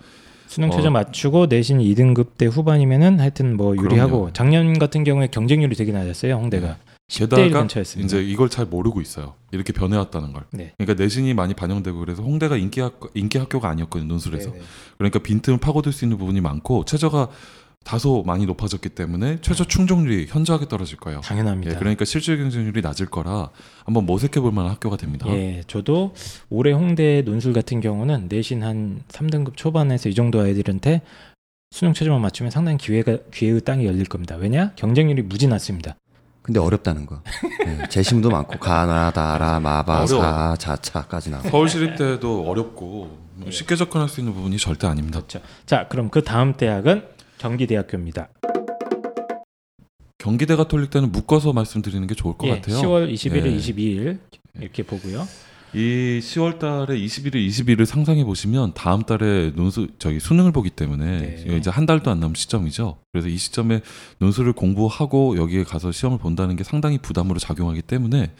수능 0.49 0.71
최저 0.71 0.89
어. 0.89 0.91
맞추고 0.91 1.47
내신 1.47 1.79
2등급 1.79 2.39
대 2.39 2.47
후반이면 2.47 3.21
하여튼 3.21 3.57
뭐 3.57 3.77
유리하고 3.77 4.11
그럼요. 4.11 4.33
작년 4.33 4.79
같은 4.79 5.05
경우에 5.05 5.29
경쟁률이 5.29 5.77
되게 5.77 5.93
낮았어요. 5.93 6.35
홍대가 6.35 6.79
10대 7.09 7.39
1 7.39 7.45
게다가 7.45 7.61
근처였습니다. 7.61 8.07
이제 8.07 8.23
이걸 8.23 8.49
잘 8.49 8.67
모르고 8.67 9.01
있어요. 9.01 9.35
이렇게 9.53 9.73
변해왔다는 9.73 10.33
걸. 10.33 10.45
네. 10.51 10.73
그러니까 10.79 11.03
내신이 11.03 11.35
많이 11.35 11.55
반영되고 11.55 11.99
그래서 11.99 12.23
홍대가 12.23 12.57
인기 12.57 12.81
학 12.81 12.99
인기 13.15 13.39
학교가 13.39 13.69
아니었거든요. 13.69 14.09
논술에서. 14.09 14.51
네네. 14.51 14.65
그러니까 14.97 15.19
빈틈을 15.21 15.59
파고들 15.59 15.93
수 15.93 16.05
있는 16.05 16.19
부분이 16.19 16.41
많고 16.41 16.85
최저가 16.85 17.29
다소 17.85 18.23
많이 18.27 18.45
높아졌기 18.45 18.91
때문에 18.91 19.39
최저 19.41 19.65
충족률이 19.65 20.27
현저하게 20.29 20.69
떨어질 20.69 20.99
거예요. 20.99 21.21
당연합니다. 21.21 21.73
예, 21.73 21.79
그러니까 21.79 22.05
실질 22.05 22.37
경쟁률이 22.37 22.83
낮을 22.83 23.07
거라 23.07 23.49
한번 23.85 24.05
모색해 24.05 24.41
볼 24.41 24.53
만한 24.53 24.73
학교가 24.73 24.97
됩니다. 24.97 25.27
예, 25.31 25.63
저도 25.67 26.13
올해 26.51 26.73
홍대 26.73 27.23
논술 27.23 27.53
같은 27.55 27.81
경우는 27.81 28.27
내신 28.29 28.63
한 28.63 29.01
3등급 29.09 29.57
초반에서 29.57 30.11
이 30.11 30.15
정도 30.15 30.41
아이들한테 30.41 31.01
수능 31.71 31.95
최저만 31.95 32.21
맞추면 32.21 32.51
상당히 32.51 32.77
기회가 32.79 33.17
기회의 33.33 33.61
땅이 33.61 33.87
열릴 33.87 34.05
겁니다. 34.05 34.37
왜냐? 34.37 34.73
경쟁률이 34.77 35.23
무지 35.23 35.49
낮습니다. 35.49 35.97
근데 36.43 36.61
어렵다는 36.61 37.05
거. 37.07 37.23
네, 37.65 37.89
재심도 37.91 38.31
많고 38.31 38.59
가나 38.59 39.11
다라 39.13 39.61
마바 39.61 40.07
사 40.07 40.17
어려워. 40.17 40.57
자차까지 40.57 41.31
나오고. 41.31 41.49
서울시립대도 41.51 42.49
어렵고 42.49 43.19
뭐 43.35 43.51
쉽게 43.51 43.77
접근할 43.77 44.09
수 44.09 44.21
있는 44.21 44.33
부분이 44.35 44.57
절대 44.59 44.87
아닙니다. 44.87 45.21
그렇죠. 45.21 45.41
자, 45.67 45.87
그럼 45.89 46.09
그 46.09 46.23
다음 46.23 46.55
대학은 46.55 47.05
경기대학교입니다. 47.39 48.29
경기대 50.19 50.57
가톨릭대는 50.57 51.13
묶어서 51.13 51.53
말씀드리는 51.53 52.07
게 52.07 52.15
좋을 52.15 52.37
것 52.37 52.49
예, 52.49 52.57
같아요. 52.57 52.81
10월 52.83 53.13
21일, 53.13 53.47
예. 53.47 53.57
22일 53.57 54.19
이렇게 54.61 54.83
보고요. 54.83 55.27
이 55.75 56.19
10월 56.23 56.59
달에 56.59 56.99
21일, 56.99 57.35
22일을 57.47 57.85
상상해 57.85 58.25
보시면 58.25 58.73
다음 58.75 59.03
달에 59.03 59.53
논술 59.55 59.89
저기 59.99 60.19
수능을 60.19 60.51
보기 60.51 60.71
때문에 60.71 61.45
네. 61.47 61.57
이제 61.57 61.71
한 61.71 61.85
달도 61.85 62.11
안 62.11 62.21
남은 62.21 62.35
시점이죠. 62.35 62.97
그래서 63.13 63.29
이 63.29 63.37
시점에 63.37 63.83
논술을 64.19 64.55
공부하고 64.55 65.37
여기에 65.37 65.65
가서 65.65 65.93
시험을 65.93 66.19
본다는 66.19 66.57
게 66.57 66.65
상당히 66.65 66.99
부담으로 66.99 67.39
작용하기 67.39 67.83
때문에 67.83 68.33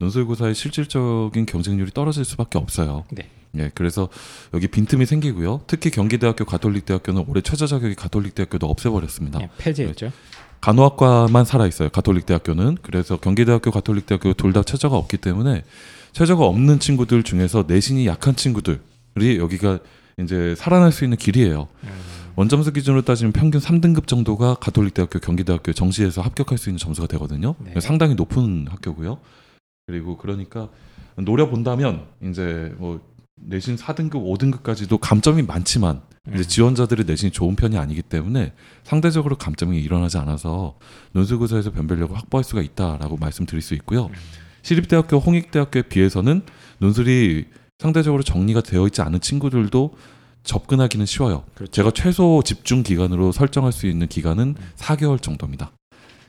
논술고사의 0.00 0.54
실질적인 0.54 1.46
경쟁률이 1.46 1.90
떨어질 1.92 2.24
수밖에 2.24 2.58
없어요. 2.58 3.04
네. 3.10 3.28
예, 3.58 3.70
그래서 3.74 4.08
여기 4.54 4.68
빈틈이 4.68 5.06
생기고요. 5.06 5.62
특히 5.66 5.90
경기대학교 5.90 6.44
가톨릭대학교는 6.44 7.24
올해 7.28 7.40
최저 7.42 7.66
자격이 7.66 7.94
가톨릭대학교도 7.96 8.66
없애버렸습니다. 8.66 9.40
예, 9.42 9.50
폐지했죠. 9.58 10.12
간호학과만 10.60 11.44
살아 11.44 11.66
있어요. 11.66 11.88
가톨릭 11.88 12.26
대학교는 12.26 12.78
그래서 12.82 13.16
경기대학교, 13.18 13.70
가톨릭 13.70 14.06
대학교 14.06 14.32
둘 14.34 14.52
다 14.52 14.62
최저가 14.62 14.96
없기 14.96 15.16
때문에 15.16 15.64
최저가 16.12 16.44
없는 16.44 16.80
친구들 16.80 17.22
중에서 17.22 17.64
내신이 17.66 18.06
약한 18.06 18.36
친구들이 18.36 19.38
여기가 19.38 19.78
이제 20.18 20.54
살아날 20.56 20.92
수 20.92 21.04
있는 21.04 21.16
길이에요. 21.16 21.66
음, 21.84 21.88
원점수 22.36 22.72
기준으로 22.72 23.02
따지면 23.02 23.32
평균 23.32 23.60
3등급 23.60 24.06
정도가 24.06 24.54
가톨릭 24.56 24.94
대학교, 24.94 25.18
경기대학교 25.18 25.72
정시에서 25.72 26.20
합격할 26.22 26.58
수 26.58 26.68
있는 26.68 26.78
점수가 26.78 27.08
되거든요. 27.08 27.54
네. 27.58 27.80
상당히 27.80 28.14
높은 28.14 28.66
학교고요. 28.68 29.18
그리고 29.90 30.16
그러니까 30.16 30.68
노려 31.16 31.50
본다면 31.50 32.06
이제 32.22 32.72
뭐 32.78 33.00
내신 33.34 33.74
4등급, 33.74 34.12
5등급까지도 34.12 34.98
감점이 35.00 35.42
많지만 35.42 36.00
이제 36.28 36.38
음. 36.38 36.42
지원자들의 36.44 37.06
내신이 37.06 37.32
좋은 37.32 37.56
편이 37.56 37.76
아니기 37.76 38.02
때문에 38.02 38.52
상대적으로 38.84 39.36
감점이 39.36 39.80
일어나지 39.80 40.18
않아서 40.18 40.78
논술고사에서 41.12 41.72
변별력을 41.72 42.16
확보할 42.16 42.44
수가 42.44 42.62
있다라고 42.62 43.16
말씀드릴 43.16 43.60
수 43.62 43.74
있고요. 43.74 44.06
음. 44.06 44.12
시립대학교, 44.62 45.18
홍익대학교에 45.18 45.82
비해서는 45.82 46.42
논술이 46.78 47.46
상대적으로 47.78 48.22
정리가 48.22 48.60
되어 48.60 48.86
있지 48.86 49.02
않은 49.02 49.20
친구들도 49.20 49.94
접근하기는 50.44 51.04
쉬워요. 51.06 51.44
그렇죠. 51.54 51.72
제가 51.72 51.90
최소 51.92 52.42
집중 52.44 52.82
기간으로 52.82 53.32
설정할 53.32 53.72
수 53.72 53.86
있는 53.86 54.06
기간은 54.06 54.54
음. 54.56 54.70
4개월 54.76 55.20
정도입니다. 55.20 55.72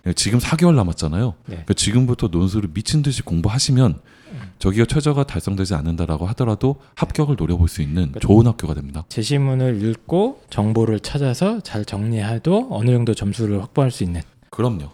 예, 0.08 0.14
지금 0.14 0.40
4개월 0.40 0.76
남았잖아요. 0.76 1.28
네. 1.28 1.34
그러니까 1.46 1.74
지금부터 1.74 2.28
논술을 2.28 2.70
미친 2.74 3.02
듯이 3.02 3.22
공부하시면 3.22 4.00
저기가 4.60 4.86
최저가 4.86 5.26
달성되지 5.26 5.74
않는다라고 5.76 6.26
하더라도 6.28 6.78
합격을 6.96 7.36
노려볼 7.38 7.68
수 7.68 7.82
있는 7.82 8.10
그렇죠. 8.12 8.28
좋은 8.28 8.48
학교가 8.48 8.74
됩니다. 8.74 9.04
제시문을 9.10 9.84
읽고 9.84 10.42
정보를 10.50 11.00
찾아서 11.00 11.60
잘 11.62 11.84
정리해도 11.86 12.68
어느 12.72 12.92
정도 12.92 13.14
점수를 13.14 13.62
확보할 13.62 13.92
수 13.92 14.04
있는 14.04 14.22
그럼요. 14.50 14.90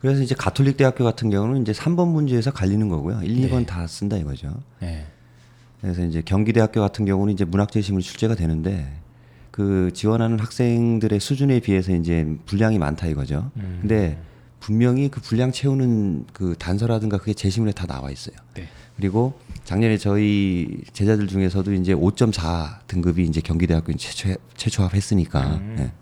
그래서 0.00 0.22
이제 0.22 0.34
가톨릭 0.34 0.76
대학교 0.76 1.02
같은 1.04 1.30
경우는 1.30 1.62
이제 1.62 1.72
3번 1.72 2.08
문제에서 2.08 2.52
갈리는 2.52 2.88
거고요. 2.88 3.22
1, 3.22 3.48
2번 3.48 3.58
네. 3.58 3.66
다 3.66 3.86
쓴다 3.86 4.16
이거죠. 4.16 4.54
예. 4.82 5.06
그래서 5.80 6.04
이제 6.04 6.22
경기대학교 6.22 6.80
같은 6.80 7.04
경우는 7.04 7.32
이제 7.32 7.44
문학재심으로 7.44 8.02
출제가 8.02 8.34
되는데 8.34 9.00
그 9.52 9.90
지원하는 9.92 10.40
학생들의 10.40 11.20
수준에 11.20 11.60
비해서 11.60 11.94
이제 11.94 12.26
분량이 12.46 12.78
많다 12.78 13.06
이거죠. 13.06 13.50
음. 13.58 13.78
근데 13.82 14.18
분명히 14.58 15.08
그 15.08 15.20
분량 15.20 15.52
채우는 15.52 16.26
그 16.32 16.56
단서라든가 16.58 17.18
그게 17.18 17.34
재시문에 17.34 17.72
다 17.72 17.86
나와 17.86 18.10
있어요. 18.10 18.34
네. 18.54 18.66
그리고 18.96 19.34
작년에 19.64 19.98
저희 19.98 20.68
제자들 20.92 21.26
중에서도 21.26 21.72
이제 21.74 21.94
5.4 21.94 22.86
등급이 22.86 23.24
이제 23.24 23.40
경기대학교 23.40 23.92
최초 23.94 24.34
최초합했으니까 24.56 25.56
음. 25.56 25.76
예. 25.78 25.92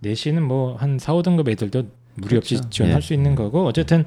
내신은 0.00 0.42
뭐 0.44 0.76
한 0.76 0.98
4, 0.98 1.14
5등급 1.14 1.48
애들도 1.48 1.82
무리 2.14 2.36
없이 2.36 2.54
그렇죠. 2.54 2.70
지원할 2.70 2.98
예. 2.98 3.00
수 3.00 3.12
있는 3.12 3.34
거고 3.34 3.66
어쨌든 3.66 4.04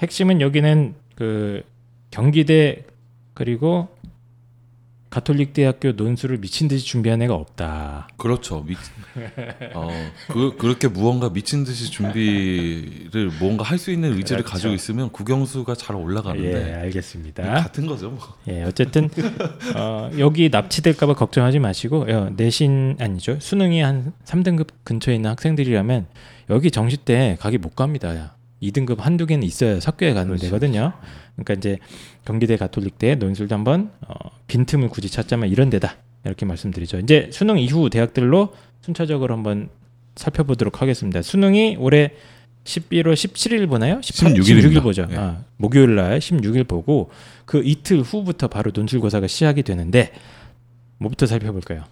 핵심은 0.00 0.40
여기는 0.40 0.94
그 1.16 1.62
경기대 2.10 2.84
그리고 3.34 3.88
가톨릭 5.12 5.52
대학교 5.52 5.92
논술을 5.92 6.38
미친 6.38 6.68
듯이 6.68 6.86
준비한 6.86 7.20
애가 7.20 7.34
없다. 7.34 8.08
그렇죠. 8.16 8.64
미, 8.66 8.74
어, 9.74 9.90
그, 10.28 10.56
그렇게 10.56 10.88
무언가 10.88 11.30
미친 11.30 11.64
듯이 11.64 11.90
준비를 11.90 13.30
뭔가 13.38 13.62
할 13.62 13.82
수 13.82 13.90
있는 13.90 14.16
의지를 14.16 14.42
그렇죠. 14.42 14.52
가지고 14.52 14.74
있으면 14.74 15.10
국영수가 15.10 15.74
잘 15.74 15.96
예, 15.96 16.00
올라가는데 16.00 16.74
알겠습니다. 16.74 17.42
같은 17.42 17.86
거죠. 17.86 18.10
뭐. 18.10 18.20
예, 18.48 18.62
어쨌든 18.62 19.10
어, 19.76 20.08
여기 20.18 20.48
납치될까봐 20.48 21.14
걱정하지 21.14 21.58
마시고 21.58 22.06
어, 22.08 22.30
내신 22.34 22.96
아니죠 23.00 23.38
수능이 23.40 23.80
한 23.82 24.12
3등급 24.24 24.68
근처에 24.84 25.16
있는 25.16 25.28
학생들이라면 25.30 26.06
여기 26.48 26.70
정시 26.70 26.96
때 26.98 27.36
가기 27.40 27.58
못 27.58 27.74
갑니다. 27.74 28.36
2등급 28.62 28.98
한두 28.98 29.26
개는 29.26 29.42
있어야 29.46 29.80
석교에 29.80 30.12
가는 30.12 30.28
그렇죠. 30.28 30.46
데거든요. 30.46 30.92
그러니까 31.34 31.54
이제 31.54 31.78
경기대 32.24 32.56
가톨릭대 32.56 33.16
논술도 33.16 33.54
한번 33.54 33.90
어, 34.06 34.14
빈틈을 34.46 34.88
굳이 34.88 35.10
찾자면 35.10 35.48
이런 35.48 35.68
데다 35.70 35.96
이렇게 36.24 36.46
말씀드리죠. 36.46 36.98
이제 37.00 37.28
수능 37.32 37.58
이후 37.58 37.90
대학들로 37.90 38.54
순차적으로 38.80 39.34
한번 39.34 39.68
살펴보도록 40.14 40.82
하겠습니다. 40.82 41.22
수능이 41.22 41.76
올해 41.78 42.12
11월 42.64 43.14
17일 43.14 43.68
보나요? 43.68 44.00
18, 44.02 44.34
16일 44.34 44.50
입니다. 44.50 44.68
16일 44.68 44.82
보죠. 44.82 45.06
예. 45.10 45.16
아, 45.16 45.44
목요일 45.56 45.96
날 45.96 46.18
16일 46.20 46.68
보고 46.68 47.10
그 47.44 47.62
이틀 47.64 48.02
후부터 48.02 48.48
바로 48.48 48.70
논술고사가 48.72 49.26
시작이 49.26 49.62
되는데 49.64 50.12
뭐부터 50.98 51.26
살펴볼까요? 51.26 51.84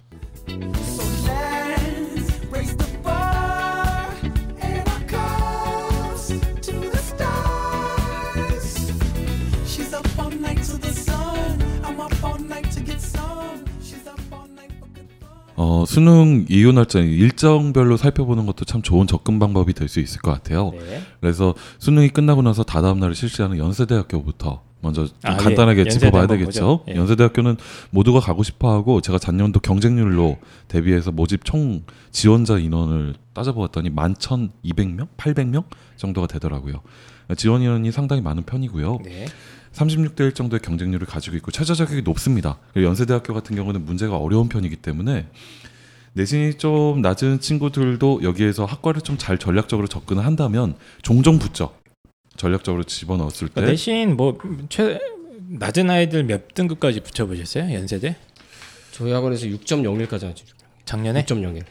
어, 15.63 15.85
수능 15.85 16.47
이후 16.49 16.71
날짜 16.71 16.97
일정별로 16.99 17.95
살펴보는 17.95 18.47
것도 18.47 18.65
참 18.65 18.81
좋은 18.81 19.05
접근 19.05 19.37
방법이 19.37 19.73
될 19.73 19.87
수 19.87 19.99
있을 19.99 20.19
것 20.21 20.31
같아요. 20.31 20.71
네. 20.71 21.01
그래서 21.19 21.53
수능이 21.77 22.09
끝나고 22.09 22.41
나서 22.41 22.63
다다음 22.63 22.99
날에 22.99 23.13
실시하는 23.13 23.57
연세대학교부터 23.57 24.61
먼저 24.79 25.05
좀 25.05 25.15
아, 25.23 25.35
간단하게 25.37 25.83
예. 25.85 25.89
짚어봐야 25.89 26.25
되겠죠. 26.27 26.85
예. 26.89 26.95
연세대학교는 26.95 27.57
모두가 27.91 28.19
가고 28.21 28.41
싶어하고 28.41 29.01
제가 29.01 29.19
작년도 29.19 29.59
경쟁률로 29.59 30.37
대비해서 30.67 31.11
모집 31.11 31.45
총 31.45 31.83
지원자 32.09 32.57
인원을 32.57 33.13
따져보았더니 33.33 33.91
11,200명, 33.91 35.07
800명 35.17 35.65
정도가 35.97 36.25
되더라고요. 36.27 36.81
지원 37.35 37.61
인원이 37.61 37.91
상당히 37.91 38.21
많은 38.21 38.43
편이고요. 38.43 38.99
네. 39.03 39.25
36대 39.73 40.19
1 40.21 40.33
정도의 40.33 40.59
경쟁률을 40.59 41.07
가지고 41.07 41.37
있고 41.37 41.51
최저 41.51 41.73
자격이 41.73 42.01
높습니다. 42.01 42.57
연세대학교 42.75 43.33
같은 43.33 43.55
경우는 43.55 43.85
문제가 43.85 44.17
어려운 44.17 44.49
편이기 44.49 44.75
때문에 44.77 45.27
내신이 46.13 46.55
좀 46.55 47.01
낮은 47.01 47.39
친구들도 47.39 48.21
여기에서 48.23 48.65
학과를 48.65 49.01
좀 49.01 49.17
잘 49.17 49.37
전략적으로 49.37 49.87
접근을 49.87 50.25
한다면 50.25 50.75
종종 51.03 51.39
붙죠. 51.39 51.73
전략적으로 52.35 52.83
집어넣었을 52.83 53.47
때 53.47 53.53
그러니까 53.55 53.71
대신 53.71 54.17
뭐 54.17 54.37
최 54.69 54.99
낮은 55.53 55.89
아이들 55.89 56.23
몇 56.23 56.53
등급까지 56.53 57.01
붙여보셨어요? 57.01 57.73
연세대? 57.73 58.15
저희 58.91 59.11
학원에서 59.11 59.47
6.01까지 59.47 60.23
하죠. 60.25 60.45
작년에? 60.85 61.23
6.01. 61.25 61.63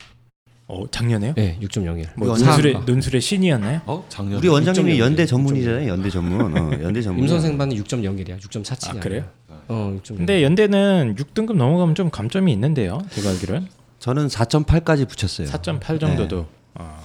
어 0.72 0.86
작년에요? 0.88 1.34
네, 1.34 1.58
6.01. 1.60 1.84
뭐 2.14 2.28
이거 2.28 2.38
논술의 2.38 2.72
사학과. 2.74 2.92
논술의 2.92 3.20
신이었나요? 3.20 3.80
어 3.86 4.04
작년 4.08 4.38
우리 4.38 4.46
원장님이 4.46 4.92
6.0 4.94 4.98
연대. 5.00 5.26
전문이잖아요. 5.26 5.88
연대 5.88 6.10
전문. 6.10 6.56
어, 6.56 6.70
연대 6.80 7.02
전문. 7.02 7.24
임 7.24 7.28
선생 7.28 7.58
반은 7.58 7.74
6.01이야. 7.76 8.38
6.47이야. 8.38 8.96
아, 8.96 9.00
그래요? 9.00 9.24
어, 9.66 9.98
6.0. 10.00 10.16
근데 10.18 10.44
연대는 10.44 11.16
6등급 11.18 11.56
넘어가면 11.56 11.96
좀 11.96 12.10
감점이 12.10 12.52
있는데요. 12.52 13.00
제가 13.10 13.30
알기로는 13.30 13.66
저는 13.98 14.28
4.8까지 14.28 15.08
붙였어요. 15.08 15.48
4.8 15.48 15.98
정도도. 15.98 16.46
어. 16.74 17.00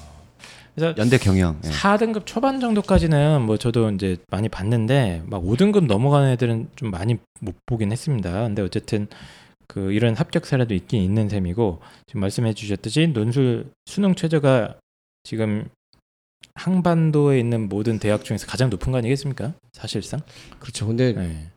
그래서 0.76 0.94
연대 0.98 1.18
경영. 1.18 1.58
예. 1.66 1.70
4등급 1.70 2.26
초반 2.26 2.60
정도까지는 2.60 3.42
뭐 3.42 3.58
저도 3.58 3.90
이제 3.92 4.18
많이 4.30 4.48
봤는데 4.48 5.24
막 5.26 5.42
5등급 5.44 5.88
넘어가는 5.88 6.30
애들은 6.34 6.68
좀 6.76 6.92
많이 6.92 7.18
못 7.40 7.56
보긴 7.66 7.92
했습니다. 7.92 8.32
근데 8.32 8.62
어쨌든 8.62 9.08
그 9.68 9.92
이런 9.92 10.16
합격 10.16 10.46
사례도 10.46 10.74
있긴 10.74 11.02
있는 11.02 11.30
셈이고 11.30 11.82
지금 12.08 12.22
말씀해 12.22 12.54
주셨듯이 12.54 13.08
논술 13.08 13.72
수능 13.86 14.16
최저가 14.16 14.78
지금 15.24 15.68
항반도에 16.56 17.40
있는 17.40 17.68
모든 17.68 18.00
대학 18.00 18.24
중에서 18.24 18.48
가장 18.48 18.70
높은 18.70 18.92
거 18.92 18.98
아니겠습니까? 19.00 19.54
사실상. 19.74 20.22
그렇죠. 20.60 20.88
근데 20.88 21.14
네. 21.14 21.50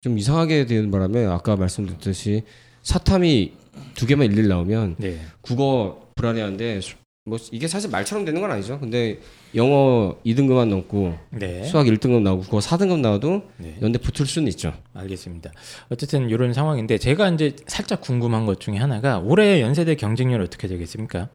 좀 0.00 0.18
이상하게 0.18 0.66
되는 0.66 0.90
바람에 0.90 1.24
아까 1.26 1.56
말씀드렸듯이 1.56 2.42
사탐이 2.82 3.52
두 3.94 4.06
개만 4.06 4.30
일일 4.30 4.48
나오면 4.48 4.96
네. 4.98 5.20
국어 5.40 6.10
불안해하는데 6.16 6.80
수- 6.80 6.96
뭐 7.24 7.38
이게 7.52 7.68
사실 7.68 7.88
말처럼 7.90 8.24
되는 8.24 8.40
건 8.40 8.50
아니죠. 8.50 8.80
근데 8.80 9.20
영어 9.54 10.16
2등급만 10.26 10.66
넘고 10.68 11.16
네. 11.30 11.62
수학 11.64 11.86
1등급 11.86 12.20
나오고 12.22 12.42
국어 12.42 12.58
4등급 12.58 12.98
나와도 12.98 13.44
네. 13.58 13.78
연대 13.80 13.98
붙을 14.00 14.26
수는 14.26 14.48
있죠. 14.48 14.72
알겠습니다. 14.92 15.52
어쨌든 15.88 16.28
이런 16.28 16.52
상황인데 16.52 16.98
제가 16.98 17.28
이제 17.30 17.54
살짝 17.68 18.00
궁금한 18.00 18.44
것 18.44 18.58
중에 18.58 18.76
하나가 18.76 19.20
올해 19.20 19.60
연세대 19.60 19.94
경쟁률 19.94 20.40
어떻게 20.42 20.66
되겠습니까? 20.66 21.28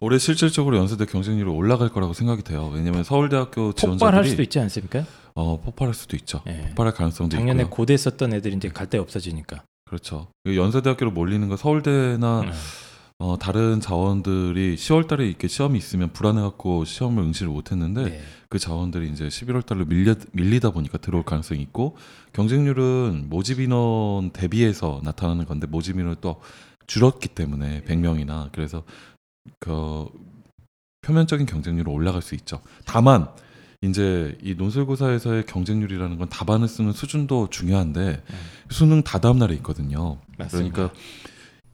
올해 0.00 0.18
실질적으로 0.18 0.76
연세대 0.76 1.06
경쟁률이 1.06 1.48
올라갈 1.48 1.88
거라고 1.88 2.12
생각이 2.12 2.42
돼요. 2.42 2.70
왜냐하면 2.74 3.02
서울대학교 3.02 3.72
폭발할 3.72 3.76
지원자들이 4.24 4.28
수도 4.30 4.42
있지 4.42 4.58
않습니까? 4.58 5.06
어, 5.34 5.58
폭발할 5.62 5.94
수도 5.94 6.14
있죠. 6.16 6.42
예. 6.48 6.60
폭발할 6.68 6.92
가능성도 6.92 7.34
작년에 7.34 7.62
있고요. 7.62 7.70
고대 7.74 7.96
썼던 7.96 8.34
애들이 8.34 8.56
이제 8.56 8.68
갈 8.68 8.86
데 8.90 8.98
없어지니까. 8.98 9.62
그렇죠. 9.86 10.26
연세대학교로 10.44 11.12
몰리는 11.12 11.48
건 11.48 11.56
서울대나 11.56 12.40
음. 12.42 12.52
어, 13.18 13.38
다른 13.38 13.80
자원들이 13.80 14.76
10월 14.76 15.06
달에 15.06 15.26
이렇게 15.26 15.48
시험이 15.48 15.78
있으면 15.78 16.12
불안해갖고 16.12 16.84
시험을 16.84 17.22
응시를 17.22 17.52
못했는데 17.52 18.04
네. 18.04 18.20
그 18.48 18.58
자원들이 18.58 19.10
이제 19.10 19.28
11월 19.28 19.64
달로 19.64 19.84
밀려 19.84 20.14
밀리다 20.32 20.70
보니까 20.70 20.98
들어올 20.98 21.24
가능성이 21.24 21.62
있고 21.62 21.96
경쟁률은 22.32 23.26
모집 23.28 23.60
인원 23.60 24.30
대비해서 24.30 25.00
나타나는 25.04 25.46
건데 25.46 25.66
모집 25.66 25.98
인원이 25.98 26.16
또 26.20 26.40
줄었기 26.86 27.28
때문에 27.28 27.82
100명이나 27.82 28.50
그래서 28.52 28.82
그 29.60 30.06
표면적인 31.02 31.46
경쟁률은 31.46 31.92
올라갈 31.92 32.22
수 32.22 32.34
있죠. 32.34 32.60
다만 32.84 33.28
이제 33.82 34.38
이 34.42 34.54
논술고사에서의 34.54 35.46
경쟁률이라는 35.46 36.16
건 36.16 36.28
답안을 36.28 36.68
쓰는 36.68 36.92
수준도 36.92 37.48
중요한데 37.50 38.22
수능 38.70 39.02
다 39.02 39.18
다음 39.18 39.38
날에 39.38 39.54
있거든요. 39.56 40.18
맞습니다. 40.38 40.72
그러니까 40.74 41.00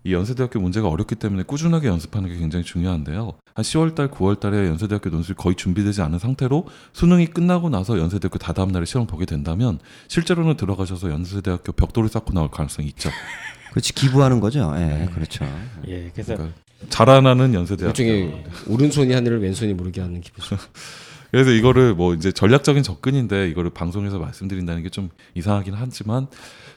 이 0.09 0.15
연세대학교 0.15 0.59
문제가 0.59 0.89
어렵기 0.89 1.17
때문에 1.17 1.43
꾸준하게 1.43 1.89
연습하는 1.89 2.31
게 2.31 2.37
굉장히 2.37 2.65
중요한데요. 2.65 3.35
한 3.55 3.63
10월달, 3.63 4.11
9월달에 4.11 4.67
연세대학교 4.67 5.11
논술 5.11 5.35
거의 5.35 5.55
준비되지 5.55 6.01
않은 6.01 6.19
상태로 6.19 6.67
수능이 6.95 7.27
끝나고 7.27 7.69
나서 7.69 7.99
연세대학교 7.99 8.39
다다음 8.39 8.71
날에 8.73 8.87
시험 8.87 9.07
보게 9.07 9.27
된다면 9.27 9.79
실제로는 10.09 10.57
들어가셔서 10.57 11.11
연세대학교 11.11 11.73
벽돌을 11.73 12.09
쌓고 12.09 12.33
나올 12.33 12.49
가능성이 12.51 12.89
있죠. 12.89 13.11
그렇지 13.73 13.93
기부하는 13.93 14.41
거죠. 14.41 14.73
예, 14.77 14.81
네. 14.81 15.09
그렇죠. 15.13 15.45
예, 15.87 16.11
그래서 16.15 16.37
그러니까 16.37 16.57
자라나는 16.89 17.53
연세대학교. 17.53 17.91
일종의 18.03 18.45
오른손이 18.67 19.13
하늘을 19.13 19.43
왼손이 19.43 19.75
모르게 19.75 20.01
하는 20.01 20.23
기분. 20.23 20.43
그래서 21.31 21.51
이거를 21.51 21.95
뭐 21.95 22.15
이제 22.15 22.33
전략적인 22.33 22.83
접근인데 22.83 23.49
이거를 23.51 23.71
방송에서 23.71 24.19
말씀드린다는 24.19 24.83
게 24.83 24.89
좀 24.89 25.11
이상하긴 25.35 25.75
하지만 25.77 26.27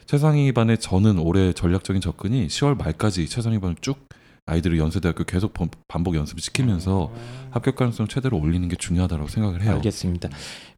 최상위 0.06 0.52
반에 0.52 0.76
저는 0.76 1.18
올해 1.18 1.52
전략적인 1.52 2.02
접근이 2.02 2.48
10월 2.48 2.76
말까지 2.76 3.26
최상위 3.28 3.58
반을 3.60 3.76
쭉 3.80 4.06
아이들을 4.46 4.76
연세대학교 4.78 5.24
계속 5.24 5.54
번- 5.54 5.70
반복 5.88 6.16
연습을 6.16 6.42
시키면서 6.42 7.10
합격 7.50 7.76
가능성 7.76 8.08
최대로 8.08 8.38
올리는 8.38 8.68
게 8.68 8.76
중요하다고 8.76 9.28
생각을 9.28 9.62
해요. 9.62 9.72
알겠습니다. 9.72 10.28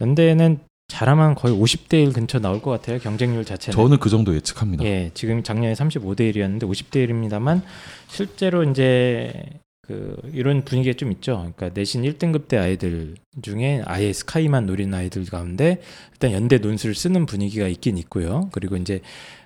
연대는 0.00 0.60
잘하면 0.88 1.34
거의 1.34 1.54
50대 1.58 1.94
1 2.06 2.12
근처 2.12 2.38
나올 2.38 2.60
것 2.60 2.70
같아요. 2.70 2.98
경쟁률 2.98 3.44
자체는. 3.44 3.74
저는 3.74 3.98
그 3.98 4.10
정도 4.10 4.34
예측합니다. 4.34 4.84
예, 4.84 5.10
지금 5.14 5.42
작년에 5.42 5.72
35대 5.74 6.30
1이었는데 6.32 6.64
50대 6.64 7.08
1입니다만 7.08 7.62
실제로 8.06 8.62
이제 8.70 9.32
그 9.86 10.16
이런 10.32 10.64
분위기가 10.64 10.96
좀 10.96 11.12
있죠. 11.12 11.36
그러니까 11.56 11.70
내신 11.74 12.02
1등급 12.02 12.48
대 12.48 12.56
아이들 12.56 13.14
중에 13.42 13.82
아예 13.84 14.12
스카이만 14.12 14.66
노리는 14.66 14.92
아이들 14.94 15.24
가운데 15.26 15.80
일단 16.12 16.32
연대 16.32 16.58
논술을 16.58 16.94
쓰는 16.94 17.26
분위기가 17.26 17.68
있긴 17.68 17.98
있고요. 17.98 18.48
그리고 18.52 18.76
이제 18.76 19.00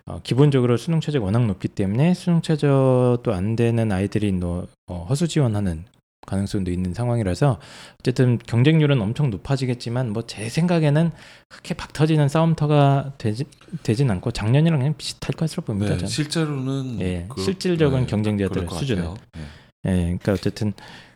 어, 0.07 0.21
기본적으로 0.23 0.77
수능 0.77 1.01
최저가 1.01 1.25
워낙 1.27 1.45
높기 1.47 1.69
때문에 1.69 2.15
수능 2.15 2.41
최저도 2.41 3.33
안 3.33 3.57
되는 3.57 3.91
아이들이 3.93 4.33
너, 4.33 4.67
어, 4.87 5.07
허수 5.09 5.27
지원하는 5.29 5.85
가능성도 6.27 6.71
있는 6.71 6.93
상황이라서 6.95 7.59
어쨌든 8.01 8.39
경쟁률은 8.39 9.01
엄청 9.01 9.31
높아지겠지만 9.31 10.13
뭐 10.13 10.23
제 10.27 10.49
생각에는 10.51 11.11
그렇게 11.49 11.73
박 11.75 11.93
터지는 11.95 12.29
싸움터가 12.29 13.15
되지, 13.19 13.45
되진 13.83 14.11
않고 14.11 14.31
작년이랑 14.33 14.79
그냥 14.79 14.95
비슷할 14.99 15.33
것으로 15.37 15.63
봅니다. 15.63 15.97
네. 15.97 16.07
실제로는 16.07 17.01
예, 17.01 17.27
그- 17.29 17.41
실질적인 17.43 18.07
네, 18.07 18.67
것 18.67 18.77
수준은. 18.77 19.03
같아요. 19.05 19.47
예. 19.89 19.93
예, 19.93 20.03
그러니까 20.05 20.33
어쨌든 20.33 20.73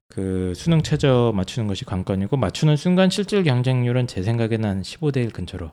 그 0.09 0.53
수능 0.57 0.83
최저 0.83 1.33
맞추는 1.35 1.69
것이 1.69 1.85
관건이고 1.85 2.37
맞추는 2.37 2.77
순간 2.77 3.09
실질 3.11 3.45
경쟁률은 3.45 4.07
제 4.07 4.23
생각에는 4.23 4.69
한 4.69 4.83
15대 4.83 5.17
1 5.19 5.31
근처로. 5.31 5.71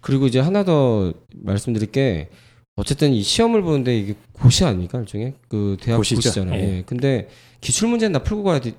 그리고 0.00 0.26
이제 0.26 0.38
하나 0.40 0.64
더 0.64 1.12
말씀드릴 1.34 1.90
게 1.90 2.28
어쨌든 2.76 3.12
이 3.12 3.22
시험을 3.22 3.62
보는데 3.62 3.98
이게 3.98 4.14
고시 4.32 4.64
아닙니까 4.64 4.98
일종의 5.00 5.34
그 5.48 5.76
대학 5.80 5.96
고시죠. 5.96 6.16
고시잖아요. 6.16 6.60
예. 6.60 6.76
예. 6.78 6.82
근데 6.84 7.28
기출 7.60 7.88
문제는 7.88 8.12
다 8.12 8.22
풀고 8.22 8.42
가야 8.44 8.60
되, 8.60 8.72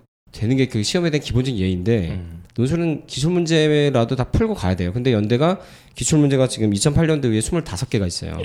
는 0.46 0.56
게 0.58 0.68
그 0.68 0.84
시험에 0.84 1.10
대한 1.10 1.24
기본적인 1.24 1.60
예인데 1.60 2.10
음. 2.12 2.44
논술은 2.56 3.08
기출 3.08 3.32
문제라도 3.32 4.16
다 4.16 4.26
풀고 4.26 4.54
가야 4.54 4.76
돼요. 4.76 4.94
근데 4.94 5.12
연대가 5.14 5.60
기출 5.96 6.20
문제가 6.20 6.48
지금 6.48 6.72
2008년도에 6.72 7.40
25개가 7.40 8.06
있어요. 8.08 8.38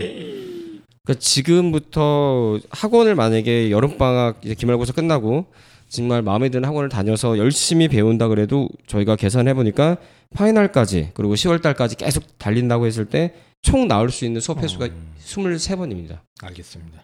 그러니까 1.05 1.21
지금부터 1.21 2.59
학원을 2.71 3.15
만약에 3.15 3.71
여름 3.71 3.99
방학 3.99 4.39
이제 4.45 4.55
기말고사 4.55 4.93
끝나고 4.93 5.47
정말 5.89 6.23
마음에 6.23 6.49
드는 6.49 6.67
학원을 6.69 6.89
다녀서 6.89 7.37
열심히 7.39 7.89
배운다 7.89 8.29
그래도 8.29 8.69
저희가 8.87 9.17
계산해 9.17 9.55
보니까 9.55 9.97
파이널까지 10.35 11.11
그리고 11.15 11.35
10월 11.35 11.61
달까지 11.61 11.97
계속 11.97 12.39
달린다고 12.39 12.87
했을 12.87 13.05
때 13.07 13.35
총 13.65 13.87
나올 13.87 14.11
수 14.11 14.25
있는 14.25 14.41
수업 14.41 14.61
횟수가 14.61 14.87
음, 14.87 15.13
23번입니다. 15.25 16.19
알겠습니다. 16.43 17.01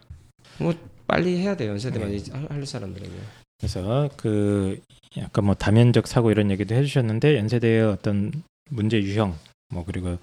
빨리 1.06 1.38
해야 1.38 1.56
돼요. 1.56 1.70
연세대만 1.70 2.11
네. 2.11 2.20
할- 2.32 2.46
할 2.50 2.66
사람들에게. 2.66 3.12
그래서 3.61 4.11
그 4.16 4.80
약간 5.16 5.44
뭐 5.44 5.54
다면적 5.54 6.08
사고 6.08 6.32
이런 6.32 6.50
얘기도 6.50 6.74
해주셨는데 6.74 7.37
연세대의 7.38 7.82
어떤 7.84 8.32
문제 8.70 8.98
유형 9.00 9.37
뭐 9.72 9.84
그리고 9.87 10.08
어, 10.08 10.18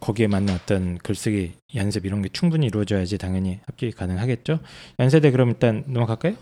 거기에 0.00 0.26
맞는 0.26 0.54
어떤 0.54 0.98
글쓰기 0.98 1.52
연습 1.74 2.06
이런 2.06 2.22
게 2.22 2.28
충분히 2.32 2.66
이루어져야지 2.66 3.18
당연히 3.18 3.60
합격이 3.66 3.92
가능하겠죠. 3.92 4.60
연세대 4.98 5.30
그럼 5.30 5.50
일단 5.50 5.84
넘어갈까요? 5.86 6.34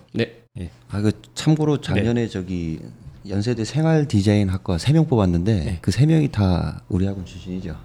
아, 0.90 1.00
그 1.00 1.12
참고로 1.35 1.80
작년에 1.80 2.28
저기 2.28 2.78
연세대 3.28 3.64
생활 3.64 4.06
디자인 4.08 4.48
학과 4.48 4.78
세 4.78 4.92
명 4.92 5.06
뽑았는데 5.06 5.54
네. 5.64 5.78
그세 5.80 6.06
명이 6.06 6.28
다 6.32 6.82
우리 6.88 7.06
학원 7.06 7.24
출신이죠. 7.24 7.76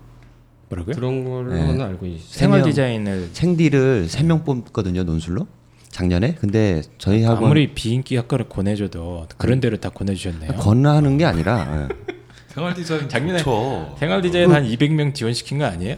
뭐라고요? 0.69 0.95
그런 0.95 1.23
걸로는 1.23 1.77
네. 1.77 1.83
알고 1.83 2.05
있어요. 2.07 2.27
생활 2.29 2.59
명. 2.59 2.69
디자인을 2.69 3.29
생디를 3.33 4.09
세 4.09 4.23
명 4.23 4.43
뽑거든요 4.43 5.03
논술로. 5.03 5.47
작년에. 5.89 6.35
근데 6.35 6.81
저희 6.97 7.23
학원 7.23 7.45
아무리 7.45 7.73
비인기 7.73 8.17
학과를 8.17 8.49
권해줘도 8.49 9.27
그런 9.37 9.59
데를 9.59 9.77
다 9.79 9.89
권해주셨네요. 9.89 10.53
건너하는 10.53 11.17
게 11.17 11.25
아니라 11.25 11.87
예. 11.89 12.13
생활 12.57 12.73
디자인 12.73 13.07
작년에 13.07 13.37
좋죠. 13.37 13.95
생활 13.99 14.19
디자인 14.19 14.51
한 14.51 14.63
200명 14.63 15.13
지원시킨 15.13 15.59
거 15.59 15.65
아니에요? 15.65 15.95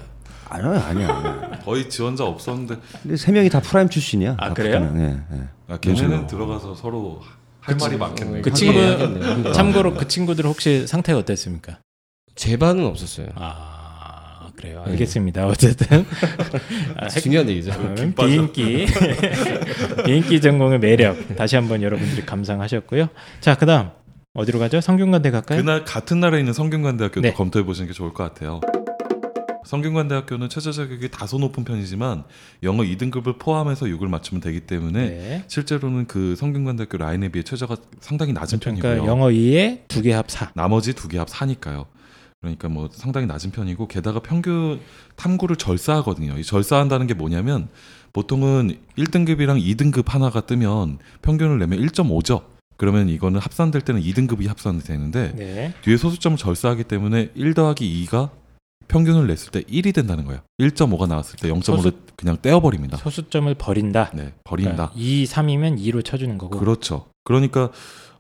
아니야. 0.49 0.83
아니야. 0.83 1.51
거의 1.63 1.89
지원자 1.89 2.25
없었는데 2.25 2.75
근데 3.01 3.15
세 3.15 3.31
명이 3.31 3.49
다 3.49 3.61
프라임 3.61 3.87
출신이야. 3.87 4.35
아, 4.37 4.49
다 4.49 4.53
그래요? 4.55 4.93
예, 4.97 5.03
예. 5.37 5.43
아, 5.69 5.77
걔네는 5.77 6.27
들어가서 6.27 6.75
서로 6.75 7.21
할 7.61 7.77
말이 7.79 7.95
많겠네. 7.95 8.41
그 8.41 8.51
친구. 8.51 9.53
참고로 9.53 9.93
그 9.93 10.09
친구들 10.09 10.43
혹시 10.47 10.85
상태가 10.85 11.19
어땠습니까? 11.19 11.79
제 12.35 12.57
반은 12.57 12.85
없었어요. 12.87 13.27
아 13.35 14.49
그래요. 14.57 14.83
알겠습니다. 14.85 15.47
어쨌든 15.47 16.05
아, 16.97 17.05
핵- 17.15 17.21
중요한 17.23 17.47
얘기죠. 17.47 17.71
음, 17.71 18.13
비인기 18.17 18.85
비인기 20.05 20.41
전공의 20.41 20.79
매력 20.79 21.37
다시 21.37 21.55
한번 21.55 21.81
여러분들이 21.81 22.25
감상하셨고요. 22.25 23.07
자 23.39 23.55
그다음 23.55 23.91
어디로 24.39 24.57
가죠? 24.57 24.79
성균관대 24.79 25.31
갈까요? 25.31 25.59
그날 25.59 25.83
같은 25.83 26.21
나라에 26.21 26.39
있는 26.39 26.53
성균관대학교도 26.53 27.21
네. 27.21 27.33
검토해 27.33 27.65
보시는 27.65 27.87
게 27.87 27.93
좋을 27.93 28.13
것 28.13 28.23
같아요. 28.23 28.61
성균관대학교는 29.65 30.47
최저 30.47 30.71
자격이 30.71 31.09
다소 31.09 31.37
높은 31.37 31.65
편이지만 31.65 32.23
영어 32.63 32.83
2등급을 32.83 33.37
포함해서 33.37 33.87
6을 33.87 34.07
맞추면 34.07 34.41
되기 34.41 34.61
때문에 34.61 35.09
네. 35.09 35.43
실제로는 35.47 36.07
그 36.07 36.37
성균관대학교 36.37 36.97
라인에 36.97 37.29
비해 37.29 37.43
최저가 37.43 37.75
상당히 37.99 38.31
낮은 38.31 38.59
편이고요. 38.59 38.81
그러니까 38.81 39.11
영어 39.11 39.27
2에 39.27 39.87
두개합 39.89 40.31
4. 40.31 40.51
나머지 40.55 40.93
두개합 40.93 41.27
4니까요. 41.27 41.87
그러니까 42.39 42.69
뭐 42.69 42.87
상당히 42.93 43.27
낮은 43.27 43.51
편이고 43.51 43.89
게다가 43.89 44.21
평균 44.21 44.79
탐구를 45.17 45.57
절사하거든요. 45.57 46.37
이 46.37 46.43
절사한다는 46.45 47.07
게 47.07 47.13
뭐냐면 47.13 47.67
보통은 48.13 48.77
1등급이랑 48.97 49.61
2등급 49.61 50.07
하나가 50.07 50.39
뜨면 50.39 50.99
평균을 51.21 51.59
내면 51.59 51.79
1.5죠. 51.79 52.58
그러면 52.79 53.09
이거는 53.09 53.41
합산될 53.41 53.81
때는 53.81 54.01
2등급이 54.01 54.47
합산이 54.47 54.79
되는데 54.79 55.33
네. 55.35 55.73
뒤에 55.83 55.97
소수점을 55.97 56.37
절사하기 56.37 56.85
때문에 56.85 57.29
1 57.35 57.53
더하기 57.53 58.05
2가 58.07 58.29
평균을 58.87 59.27
냈을 59.27 59.51
때 59.51 59.61
1이 59.63 59.93
된다는 59.93 60.23
거예요. 60.25 60.39
1.5가 60.61 61.07
나왔을 61.07 61.37
때 61.37 61.49
0.5를 61.49 61.63
소수- 61.81 61.91
그냥 62.15 62.37
떼어버립니다. 62.41 62.95
소수점을 62.97 63.53
버린다. 63.55 64.11
네, 64.13 64.33
버린다. 64.45 64.71
그러니까 64.75 64.93
2, 64.95 65.25
3이면 65.25 65.77
2로 65.79 66.03
쳐주는 66.03 66.37
거고. 66.37 66.57
그렇죠. 66.57 67.05
그러니까 67.25 67.69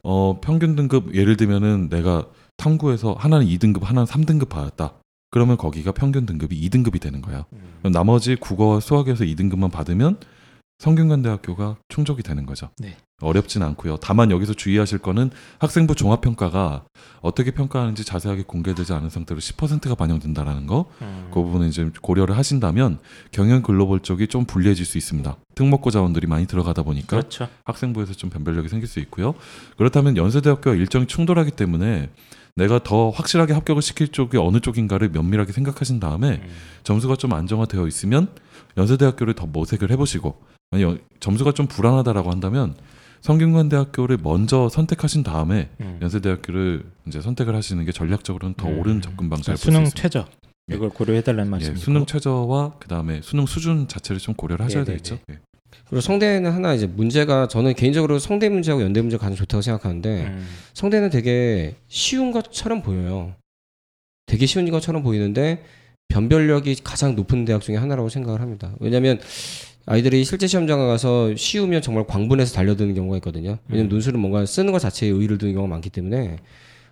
어, 0.03 0.39
평균 0.41 0.75
등급 0.75 1.15
예를 1.15 1.37
들면은 1.37 1.87
내가 1.89 2.25
탐구에서 2.57 3.13
하나는 3.13 3.45
2등급, 3.47 3.83
하나는 3.83 4.05
3등급 4.05 4.49
받았다. 4.49 4.93
그러면 5.31 5.55
거기가 5.55 5.93
평균 5.93 6.25
등급이 6.25 6.69
2등급이 6.69 6.99
되는 6.99 7.21
거예요. 7.21 7.45
음. 7.53 7.91
나머지 7.93 8.35
국어와 8.35 8.81
수학에서 8.81 9.23
2등급만 9.23 9.71
받으면 9.71 10.17
성균관대학교가 10.79 11.77
충족이 11.89 12.23
되는 12.23 12.45
거죠. 12.45 12.69
네. 12.77 12.95
어렵진 13.21 13.61
않고요. 13.61 13.97
다만 13.97 14.31
여기서 14.31 14.53
주의하실 14.53 14.99
거는 14.99 15.29
학생부 15.59 15.93
종합평가가 15.93 16.85
어떻게 17.19 17.51
평가하는지 17.51 18.05
자세하게 18.05 18.43
공개되지 18.43 18.93
않은 18.93 19.09
상태로 19.09 19.41
10%가 19.41 19.95
반영된다라는 19.95 20.67
거. 20.67 20.89
음. 21.01 21.29
그 21.33 21.41
부분은 21.41 21.67
이제 21.67 21.91
고려를 22.01 22.37
하신다면 22.37 22.99
경영 23.31 23.61
글로벌 23.61 23.99
쪽이 23.99 24.27
좀 24.27 24.45
불리해질 24.45 24.85
수 24.85 24.97
있습니다. 24.97 25.35
특목고 25.53 25.91
자원들이 25.91 26.27
많이 26.27 26.47
들어가다 26.47 26.83
보니까 26.83 27.07
그렇죠. 27.07 27.49
학생부에서 27.65 28.13
좀 28.13 28.29
변별력이 28.29 28.69
생길 28.69 28.87
수 28.87 29.01
있고요. 29.01 29.35
그렇다면 29.77 30.15
연세대학교와 30.15 30.77
일정이 30.77 31.05
충돌하기 31.05 31.51
때문에 31.51 32.09
내가 32.55 32.79
더 32.81 33.09
확실하게 33.09 33.53
합격을 33.53 33.81
시킬 33.81 34.07
쪽이 34.09 34.37
어느 34.37 34.61
쪽인가를 34.61 35.09
면밀하게 35.09 35.51
생각하신 35.51 35.99
다음에 35.99 36.41
음. 36.41 36.49
점수가 36.83 37.17
좀 37.17 37.33
안정화되어 37.33 37.85
있으면 37.87 38.29
연세대학교를 38.77 39.33
더 39.33 39.45
모색을 39.45 39.91
해보시고 39.91 40.37
여- 40.77 40.97
점수가 41.19 41.53
좀 41.53 41.67
불안하다라고 41.67 42.29
한다면 42.31 42.75
성균관대학교를 43.21 44.19
먼저 44.21 44.69
선택하신 44.69 45.23
다음에 45.23 45.69
음. 45.81 45.99
연세대학교를 46.01 46.83
이제 47.07 47.19
선택을 47.21 47.55
하시는 47.55 47.83
게 47.83 47.91
전략적으로는 47.91 48.53
더 48.55 48.67
음. 48.69 48.79
옳은 48.79 49.01
접근 49.01 49.29
방식을 49.29 49.53
볼수 49.53 49.65
수능 49.65 49.81
있습니다. 49.83 50.01
최저 50.01 50.27
예. 50.71 50.75
이걸 50.75 50.89
고려해달라는 50.89 51.45
예, 51.47 51.49
말씀이고. 51.49 51.79
수능 51.79 52.05
최저와 52.05 52.75
그 52.79 52.87
다음에 52.87 53.19
수능 53.21 53.45
수준 53.45 53.87
자체를 53.87 54.19
좀 54.19 54.35
고려를 54.35 54.63
하셔야 54.63 54.83
네네네. 54.83 54.97
되겠죠. 55.03 55.19
예. 55.31 55.39
그리고 55.89 56.01
성대는 56.01 56.51
하나 56.51 56.73
이제 56.75 56.85
문제가 56.85 57.47
저는 57.47 57.73
개인적으로 57.73 58.19
성대 58.19 58.47
문제하고 58.47 58.83
연대 58.83 59.01
문제가 59.01 59.21
가장 59.23 59.35
좋다고 59.35 59.61
생각하는데 59.63 60.27
음. 60.27 60.47
성대는 60.75 61.09
되게 61.09 61.75
쉬운 61.87 62.31
것처럼 62.31 62.83
보여요. 62.83 63.33
되게 64.27 64.45
쉬운 64.45 64.69
것처럼 64.69 65.01
보이는데 65.03 65.65
변별력이 66.09 66.77
가장 66.83 67.15
높은 67.15 67.43
대학 67.45 67.61
중에 67.61 67.75
하나라고 67.75 68.07
생각을 68.09 68.39
합니다. 68.41 68.71
왜냐하면 68.79 69.19
아이들이 69.91 70.23
실제 70.23 70.45
시험장에 70.45 70.85
가서 70.85 71.35
쉬우면 71.35 71.81
정말 71.81 72.05
광분해서 72.05 72.53
달려드는 72.53 72.93
경우가 72.93 73.17
있거든요. 73.17 73.57
왜냐면 73.67 73.87
음. 73.87 73.89
논술은 73.89 74.19
뭔가 74.19 74.45
쓰는 74.45 74.71
것 74.71 74.77
자체에 74.77 75.09
의의를 75.09 75.39
두는 75.39 75.55
경우가 75.55 75.67
많기 75.67 75.89
때문에 75.89 76.37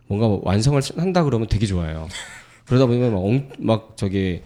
뭔가 0.08 0.40
완성을 0.42 0.82
한다 0.98 1.24
그러면 1.24 1.48
되게 1.48 1.68
좋아요. 1.68 2.08
그러다 2.66 2.88
보면 2.88 3.14
막, 3.14 3.20
엉, 3.20 3.50
막 3.60 3.94
저기 3.98 4.42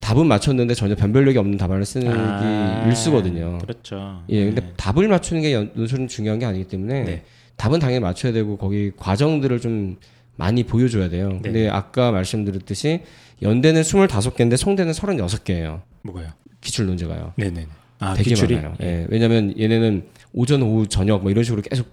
답은 0.00 0.26
맞췄는데 0.26 0.74
전혀 0.74 0.94
변별력이 0.94 1.38
없는 1.38 1.56
답안을 1.56 1.86
쓰는 1.86 2.12
아, 2.12 2.82
게 2.84 2.88
일수거든요. 2.90 3.56
그렇죠. 3.62 4.22
예, 4.28 4.44
근데 4.44 4.60
네. 4.60 4.72
답을 4.76 5.08
맞추는 5.08 5.40
게 5.40 5.54
연- 5.54 5.70
논술은 5.74 6.08
중요한 6.08 6.38
게 6.40 6.44
아니기 6.44 6.68
때문에 6.68 7.04
네. 7.04 7.22
답은 7.56 7.78
당연히 7.80 8.00
맞춰야 8.00 8.32
되고 8.34 8.58
거기 8.58 8.92
과정들을 8.98 9.60
좀 9.60 9.96
많이 10.36 10.64
보여줘야 10.64 11.08
돼요. 11.08 11.30
네. 11.30 11.40
근데 11.42 11.68
아까 11.70 12.10
말씀드렸듯이 12.10 13.00
연대는 13.40 13.80
25개인데 13.80 14.58
성대는 14.58 14.92
36개예요. 14.92 15.80
뭐가요? 16.02 16.28
기출 16.62 16.86
논제가요. 16.86 17.34
네네네. 17.36 17.66
아 17.98 18.14
되게 18.14 18.30
기출이. 18.30 18.54
많아요. 18.56 18.74
예. 18.82 19.06
왜냐면 19.10 19.54
얘네는 19.58 20.06
오전, 20.32 20.62
오후, 20.62 20.86
저녁 20.86 21.22
뭐 21.22 21.30
이런 21.30 21.44
식으로 21.44 21.60
계속 21.62 21.86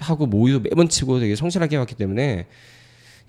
하고 0.00 0.26
모의도 0.26 0.60
매번 0.60 0.88
치고 0.88 1.20
되게 1.20 1.36
성실하게 1.36 1.76
해왔기 1.76 1.94
때문에 1.94 2.46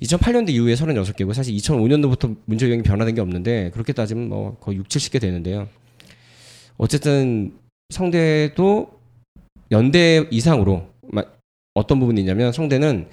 2008년도 0.02 0.50
이후에 0.50 0.74
36개고 0.74 1.34
사실 1.34 1.54
2005년도부터 1.56 2.36
문제 2.46 2.66
유형이 2.68 2.82
변화된 2.84 3.14
게 3.16 3.22
없는데 3.22 3.70
그렇게 3.74 3.94
따지면 3.94 4.28
뭐 4.30 4.58
거의 4.60 4.78
6, 4.80 4.88
70개 4.88 5.22
되는데요. 5.22 5.68
어쨌든 6.78 7.54
성대도 7.92 8.90
연대 9.72 10.26
이상으로 10.32 10.88
마- 11.04 11.24
어떤 11.74 12.00
부분이 12.00 12.20
있냐면 12.22 12.52
성대는 12.52 13.08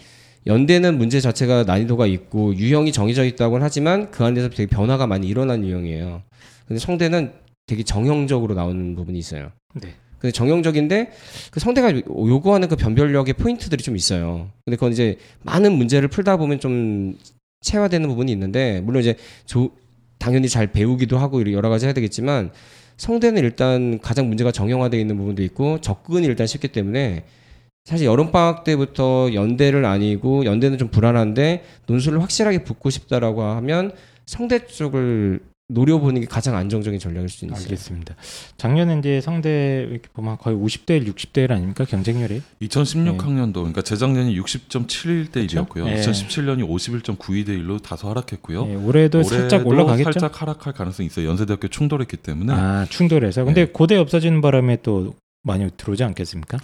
연대는 0.47 0.99
문제 0.99 1.21
자체가 1.21 1.65
난이도가 1.65 2.07
있고 2.07 2.55
유형이 2.57 2.91
정해져 2.91 3.25
있다고는 3.25 3.65
하지만 3.65 4.11
그 4.11 4.25
안에서 4.25 4.49
되게 4.49 4.67
변화가 4.67 5.07
많이 5.07 5.29
일어난 5.29 5.65
유형이에요. 5.65 6.23
근데 6.67 6.81
성대는 6.81 7.33
되게 7.67 7.83
정형적으로 7.83 8.55
나오는 8.55 8.95
부분이 8.95 9.19
있어요. 9.19 9.53
네. 9.75 9.95
근데 10.19 10.33
정형적인데 10.33 11.11
그 11.51 11.59
성대가 11.61 11.93
요- 11.97 12.03
요구하는 12.09 12.69
그 12.69 12.77
변별력의 12.77 13.35
포인트들이 13.35 13.83
좀 13.83 13.97
있어요. 13.97 14.51
근데 14.65 14.77
그건 14.77 14.93
이제 14.93 15.19
많은 15.43 15.73
문제를 15.73 16.09
풀다 16.09 16.37
보면 16.37 16.61
좀 16.61 17.19
체화되는 17.63 18.09
부분이 18.09 18.31
있는데 18.33 18.81
물론 18.83 19.01
이제 19.01 19.17
조, 19.47 19.71
당연히 20.19 20.49
잘 20.49 20.69
배우기도 20.69 21.19
하고 21.19 21.51
여러 21.53 21.69
가지 21.69 21.87
해야 21.87 21.93
되겠지만 21.93 22.51
성대는 22.99 23.43
일단 23.43 23.99
가장 24.01 24.29
문제가 24.29 24.53
정형화되어 24.53 25.01
있는 25.01 25.17
부분도 25.17 25.43
있고 25.43 25.81
접근이 25.81 26.27
일단 26.27 26.47
쉽기 26.47 26.69
때문에 26.69 27.25
사실 27.85 28.07
여름방학 28.07 28.63
때부터 28.63 29.31
연대를 29.35 29.85
아니고 29.85 30.45
연대는 30.45 30.79
좀 30.79 30.89
불안한데 30.89 31.65
논술을 31.87 32.23
확실하게 32.23 32.63
붙고 32.63 32.91
싶다라고 32.91 33.43
하면 33.43 33.91
성대 34.27 34.67
쪽을 34.67 35.41
노려보는 35.73 36.21
게 36.21 36.27
가장 36.27 36.57
안정적인 36.57 37.01
전략일 37.01 37.29
수 37.29 37.45
있어요. 37.45 37.57
알겠습니다. 37.57 38.15
작년에 38.57 38.99
이제 38.99 39.21
성대 39.21 39.87
이렇게 39.91 40.09
보면 40.13 40.39
거의 40.39 40.57
50대 40.57 40.91
1, 40.91 41.13
60대 41.13 41.45
1 41.45 41.53
아닙니까 41.53 41.85
경쟁률이? 41.85 42.43
2016학년도 42.63 43.55
그러니까 43.55 43.83
재작년이 43.83 44.39
60.71대 44.41 45.47
1이었고요. 45.47 45.85
네. 45.85 46.01
2017년이 46.01 46.69
51.92대 46.69 47.49
1로 47.49 47.83
다소 47.83 48.09
하락했고요. 48.11 48.69
예, 48.69 48.75
올해도 48.75 49.23
살짝 49.23 49.67
올라가겠죠. 49.67 50.13
살짝 50.13 50.41
하락할 50.41 50.73
가능성이 50.73 51.07
있어요. 51.07 51.29
연세대학교 51.29 51.69
충돌했기 51.69 52.17
때문에 52.19 52.53
아 52.53 52.87
충돌해서. 52.89 53.45
근데 53.45 53.67
네. 53.67 53.73
고대 53.73 53.97
없어지는 53.97 54.41
바람에 54.41 54.79
또 54.83 55.15
많이 55.43 55.69
들어오지 55.77 56.05
않겠습니까? 56.05 56.59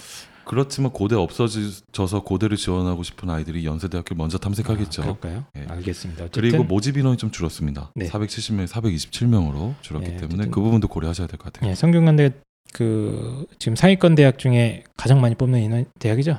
그렇지만 0.48 0.90
고대 0.92 1.14
없어져서 1.14 2.22
고대를 2.24 2.56
지원하고 2.56 3.02
싶은 3.02 3.28
아이들이 3.30 3.64
연세대학교 3.66 4.14
를 4.14 4.16
먼저 4.16 4.38
탐색하겠죠. 4.38 5.02
아, 5.02 5.04
그럴까요? 5.04 5.44
예. 5.56 5.66
알겠습니다. 5.68 6.24
어쨌든 6.24 6.40
그리고 6.42 6.64
모집 6.64 6.96
인원이 6.96 7.18
좀 7.18 7.30
줄었습니다. 7.30 7.92
네. 7.94 8.08
470명, 8.08 8.66
427명으로 8.66 9.74
줄었기 9.82 10.06
예, 10.06 10.16
때문에 10.16 10.34
어쨌든- 10.34 10.50
그 10.50 10.60
부분도 10.60 10.88
고려하셔야 10.88 11.26
될 11.26 11.38
것 11.38 11.52
같아요. 11.52 11.70
예, 11.70 11.74
성균관대 11.74 12.32
그 12.72 13.46
지금 13.58 13.76
상위권 13.76 14.14
대학 14.14 14.38
중에 14.38 14.84
가장 14.96 15.20
많이 15.20 15.34
뽑는 15.34 15.60
인원 15.60 15.84
대학이죠. 15.98 16.38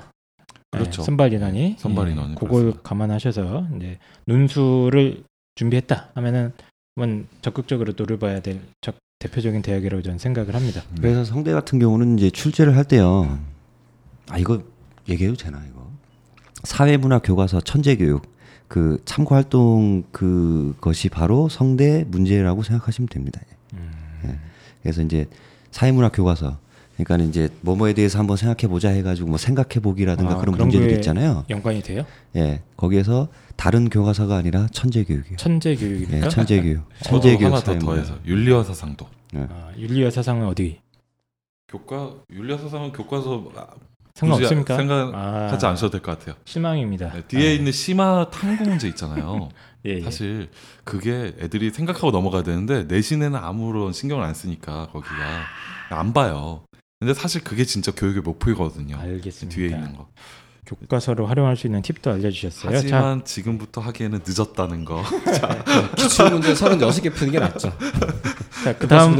그렇죠. 0.72 1.02
예, 1.02 1.06
선발 1.06 1.34
인원이 1.34 1.76
선발 1.80 2.08
예, 2.08 2.12
인원이 2.14 2.36
그걸 2.36 2.50
그렇습니다. 2.50 2.82
감안하셔서 2.84 3.68
이제 3.78 3.98
논술을 4.26 5.24
준비했다 5.56 6.10
하면은 6.16 6.52
한번 6.96 7.28
적극적으로 7.42 7.94
노려봐야 7.96 8.42
될 8.42 8.60
적- 8.82 8.98
대표적인 9.20 9.62
대학이라고 9.62 10.02
저는 10.02 10.18
생각을 10.18 10.56
합니다. 10.56 10.82
네. 10.96 11.02
그래서 11.02 11.26
성대 11.26 11.52
같은 11.52 11.78
경우는 11.80 12.18
이제 12.18 12.30
출제를 12.30 12.76
할 12.78 12.86
때요. 12.86 13.38
아 14.30 14.38
이거 14.38 14.62
얘기해도 15.08 15.36
되나 15.36 15.62
이거? 15.70 15.88
사회문화 16.64 17.20
교과서 17.20 17.62
천재 17.62 17.96
교육 17.96 18.24
그 18.68 19.02
참고 19.06 19.36
활동 19.36 20.04
그것이 20.12 21.10
바로 21.10 21.50
성대 21.50 22.04
문제라고 22.08 22.64
생각하시면 22.64 23.08
됩니다. 23.10 23.42
음, 23.74 23.92
예. 24.26 24.40
그래서 24.84 25.02
이제 25.02 25.28
사회문화 25.72 26.10
교과서 26.10 26.60
그러니까 26.96 27.26
이제 27.28 27.50
뭐뭐에 27.62 27.94
대해서 27.94 28.20
한번 28.20 28.36
생각해 28.36 28.70
보자 28.70 28.90
해가지고 28.90 29.30
뭐 29.30 29.38
생각해 29.38 29.80
보기라든가 29.82 30.34
아, 30.34 30.38
그런 30.38 30.54
그런 30.54 30.68
문제들이 30.68 30.96
있잖아요. 30.96 31.46
연관이 31.50 31.82
돼요? 31.82 32.06
예, 32.36 32.62
거기에서 32.76 33.30
다른 33.56 33.90
교과서가 33.90 34.36
아니라 34.36 34.68
천재 34.72 35.04
교육이요. 35.06 35.38
천재 35.38 35.72
예, 35.72 35.76
교육입니까? 35.76 36.28
천재 36.30 36.62
교육. 36.62 36.84
천재 37.02 37.38
교육 37.38 37.54
하나 37.54 37.62
더. 37.62 37.80
더해서 37.80 38.18
윤리와 38.26 38.64
사상도. 38.66 39.08
아, 39.34 39.72
윤리와 39.78 40.12
사상은 40.12 40.46
어디 40.48 40.80
교과 41.70 42.16
윤리와 42.32 42.58
사상은 42.58 42.92
교과서 42.92 43.50
아, 43.56 43.68
상관없습니까? 44.20 44.76
생각하지 44.76 45.66
아, 45.66 45.70
않으셔도 45.70 45.92
될 45.92 46.02
것 46.02 46.18
같아요. 46.20 46.36
실망입니다. 46.46 47.12
네, 47.14 47.22
뒤에 47.28 47.50
아, 47.50 47.52
있는 47.54 47.72
심화 47.72 48.30
탐구 48.30 48.64
문제 48.66 48.88
있잖아요. 48.90 49.50
예, 49.86 49.98
예. 49.98 50.02
사실 50.02 50.50
그게 50.84 51.34
애들이 51.40 51.70
생각하고 51.72 52.12
넘어가야 52.12 52.44
되는데 52.44 52.84
내신에는 52.84 53.40
아무런 53.40 53.94
신경을 53.94 54.24
안 54.24 54.34
쓰니까 54.34 54.88
거기가 54.92 55.14
안 55.90 56.12
봐요. 56.14 56.64
근데 57.00 57.14
사실 57.14 57.42
그게 57.44 57.64
진짜 57.64 57.92
교육의 57.96 58.22
목표이거든요. 58.24 58.98
알겠습니다. 58.98 59.56
뒤에 59.56 59.68
있는 59.70 59.96
거. 59.96 60.08
교과서로 60.66 61.26
활용할 61.26 61.56
수 61.56 61.66
있는 61.66 61.82
팁도 61.82 62.12
알려주셨어요. 62.12 62.72
자, 62.74 62.78
하지만 62.78 63.26
지금부터 63.26 63.82
하기에는 63.82 64.20
늦었다는 64.28 64.86
거. 64.86 65.02
기출 65.98 66.30
문제 66.30 66.54
36개 66.54 67.12
푸는 67.16 67.32
게 67.32 67.40
낫죠. 67.40 67.72
자, 68.64 68.78
그 68.78 68.88
다음 68.88 69.16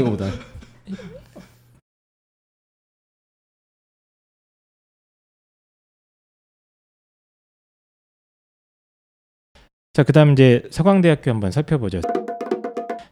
자, 9.92 10.04
그다음 10.04 10.32
이제 10.32 10.62
서강대학교 10.70 11.30
한번 11.30 11.50
살펴보죠. 11.50 12.00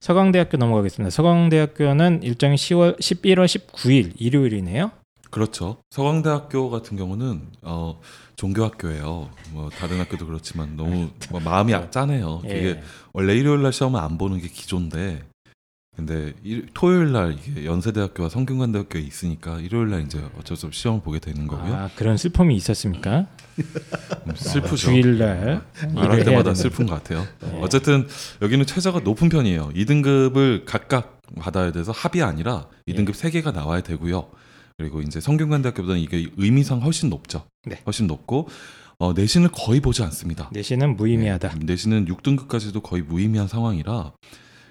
서강대학교 0.00 0.56
넘어가겠습니다. 0.58 1.10
서강대학교는 1.10 2.22
일정이 2.22 2.54
10월 2.54 2.98
11월 3.00 3.46
19일 3.46 4.12
일요일이네요. 4.16 4.92
그렇죠. 5.30 5.78
서강대학교 5.90 6.70
같은 6.70 6.96
경우는 6.96 7.42
어, 7.62 8.00
종교학교예요. 8.36 9.28
뭐 9.52 9.68
다른 9.70 9.98
학교도 10.00 10.24
그렇지만 10.26 10.76
너무 10.76 11.10
뭐 11.30 11.40
마음이 11.40 11.74
짠해요. 11.90 12.42
예. 12.48 12.58
이게 12.58 12.80
원래 13.12 13.34
일요일 13.34 13.62
날 13.62 13.72
시험을 13.72 14.00
안 14.00 14.16
보는 14.16 14.38
게 14.40 14.48
기존데 14.48 15.24
근데 15.98 16.32
일, 16.44 16.68
토요일 16.74 17.10
날 17.10 17.36
이게 17.44 17.64
연세대학교와 17.64 18.28
성균관대학교에 18.28 19.02
있으니까 19.02 19.58
일요일 19.58 19.90
날 19.90 20.02
이제 20.02 20.22
어쩔 20.38 20.56
수 20.56 20.66
없이 20.66 20.82
시험을 20.82 21.02
보게 21.02 21.18
되는 21.18 21.48
거고요. 21.48 21.74
아, 21.74 21.90
그런 21.96 22.16
슬픔이 22.16 22.54
있었습니까? 22.54 23.26
음, 23.58 24.32
슬프죠. 24.36 24.76
주일 24.76 25.18
날 25.18 25.64
말할 25.92 26.20
일을 26.20 26.24
때마다 26.24 26.30
해야 26.30 26.42
되는. 26.44 26.54
슬픈 26.54 26.86
것 26.86 26.94
같아요. 26.94 27.26
네. 27.40 27.58
어쨌든 27.60 28.06
여기는 28.40 28.64
최저가 28.64 29.00
높은 29.00 29.28
편이에요. 29.28 29.70
2등급을 29.74 30.62
각각 30.66 31.20
받아야 31.36 31.72
돼서 31.72 31.90
합이 31.90 32.22
아니라 32.22 32.68
2등급 32.86 33.14
세 33.14 33.30
3개가 33.30 33.52
나와야 33.52 33.80
되고요. 33.80 34.28
그리고 34.76 35.02
이제 35.02 35.20
성균관대학교보다는 35.20 36.00
이게 36.00 36.28
의미상 36.36 36.80
훨씬 36.80 37.10
높죠. 37.10 37.44
네. 37.66 37.82
훨씬 37.84 38.06
높고 38.06 38.48
어, 39.00 39.14
내신을 39.14 39.48
거의 39.50 39.80
보지 39.80 40.04
않습니다. 40.04 40.48
내신은 40.52 40.94
무의미하다. 40.94 41.54
네, 41.56 41.64
내신은 41.64 42.04
6등급까지도 42.06 42.84
거의 42.84 43.02
무의미한 43.02 43.48
상황이라 43.48 44.12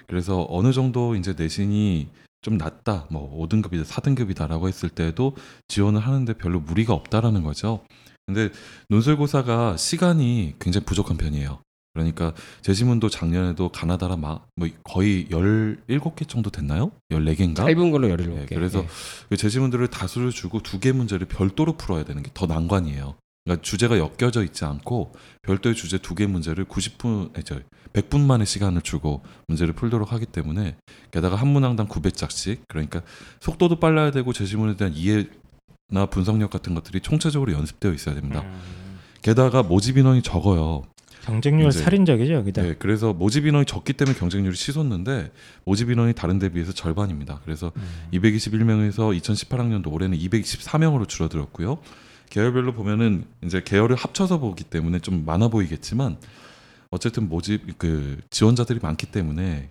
그래서 0.08 0.46
어느 0.50 0.72
정도 0.74 1.16
이제 1.16 1.34
내신이 1.38 2.08
좀 2.42 2.58
낮다, 2.58 3.08
뭐 3.10 3.46
5등급이다, 3.48 3.84
4등급이다라고 3.86 4.68
했을 4.68 4.90
때도 4.90 5.36
지원을 5.68 6.00
하는데 6.02 6.32
별로 6.34 6.60
무리가 6.60 6.94
없다라는 6.94 7.44
거죠. 7.44 7.82
근데 8.26 8.50
논술고사가 8.90 9.78
시간이 9.78 10.56
굉장히 10.60 10.86
부족한 10.86 11.18
편이에요. 11.18 11.60
그러니까 11.94 12.34
제지문도 12.62 13.10
작년에도 13.10 13.70
가나다라 13.70 14.18
마, 14.18 14.40
뭐 14.56 14.68
거의 14.84 15.26
17개 15.30 16.28
정도 16.28 16.52
됐나요? 16.52 16.92
14개인가? 17.12 17.56
짧은 17.56 17.92
걸로 17.92 18.08
17개. 18.10 18.36
네, 18.36 18.46
그래서 18.50 18.86
그 19.30 19.36
제시문들을 19.36 19.88
다수를 19.88 20.30
주고 20.32 20.62
두 20.62 20.80
개 20.80 20.92
문제를 20.92 21.28
별도로 21.28 21.74
풀어야 21.76 22.04
되는 22.06 22.22
게 22.22 22.30
더 22.36 22.46
난관이에요. 22.46 23.16
그러니까 23.48 23.62
주제가 23.62 23.98
엮여져 23.98 24.44
있지 24.44 24.66
않고 24.66 25.14
별도의 25.44 25.74
주제 25.74 25.98
두 25.98 26.16
개 26.16 26.28
문제를 26.28 26.66
90분, 26.66 27.34
아니, 27.34 27.44
저 27.46 27.60
100분 27.94 28.20
만의 28.22 28.46
시간을 28.46 28.82
주고 28.82 29.24
문제를 29.48 29.74
풀도록 29.74 30.12
하기 30.12 30.26
때문에 30.26 30.76
게다가 31.12 31.38
한 31.38 31.48
문항당 31.48 31.88
900장씩 31.88 32.60
그러니까 32.68 33.02
속도도 33.40 33.80
빨라야 33.80 34.12
되고 34.12 34.34
제시문에 34.34 34.76
대한 34.76 34.94
이해나 34.94 36.06
분석력 36.12 36.50
같은 36.50 36.76
것들이 36.76 37.00
총체적으로 37.00 37.54
연습되어 37.54 37.94
있어야 37.94 38.14
됩니다. 38.16 38.42
음, 38.42 39.00
게다가 39.22 39.64
모집 39.64 39.98
인원이 39.98 40.22
적어요. 40.22 40.84
경쟁률 41.24 41.70
이제- 41.70 41.80
살인적이죠 41.80 42.34
여기다. 42.34 42.62
네, 42.62 42.76
그래서 42.78 43.14
모집 43.14 43.46
인원이 43.46 43.66
적기 43.66 43.94
때문에 43.94 44.18
경쟁률이 44.18 44.56
치솟는데 44.56 45.32
모집 45.66 45.90
인원이 45.90 46.14
다른 46.14 46.40
데 46.40 46.50
비해서 46.50 46.74
절반입니다. 46.74 47.40
그래서 47.46 47.72
음. 47.78 47.82
221명에서 48.14 49.18
2018학년도 49.20 49.92
올해는 49.92 50.18
224명으로 50.18 51.08
줄어들었고요. 51.08 51.80
계열별로 52.30 52.74
보면은 52.74 53.26
이제 53.44 53.62
계열을 53.64 53.96
합쳐서 53.96 54.40
보기 54.40 54.64
때문에 54.64 55.00
좀 55.00 55.26
많아 55.26 55.48
보이겠지만 55.48 56.18
어쨌든 56.90 57.28
모집 57.30 57.78
그 57.78 58.20
지원자들이 58.30 58.80
많기 58.82 59.08
때문에 59.08 59.70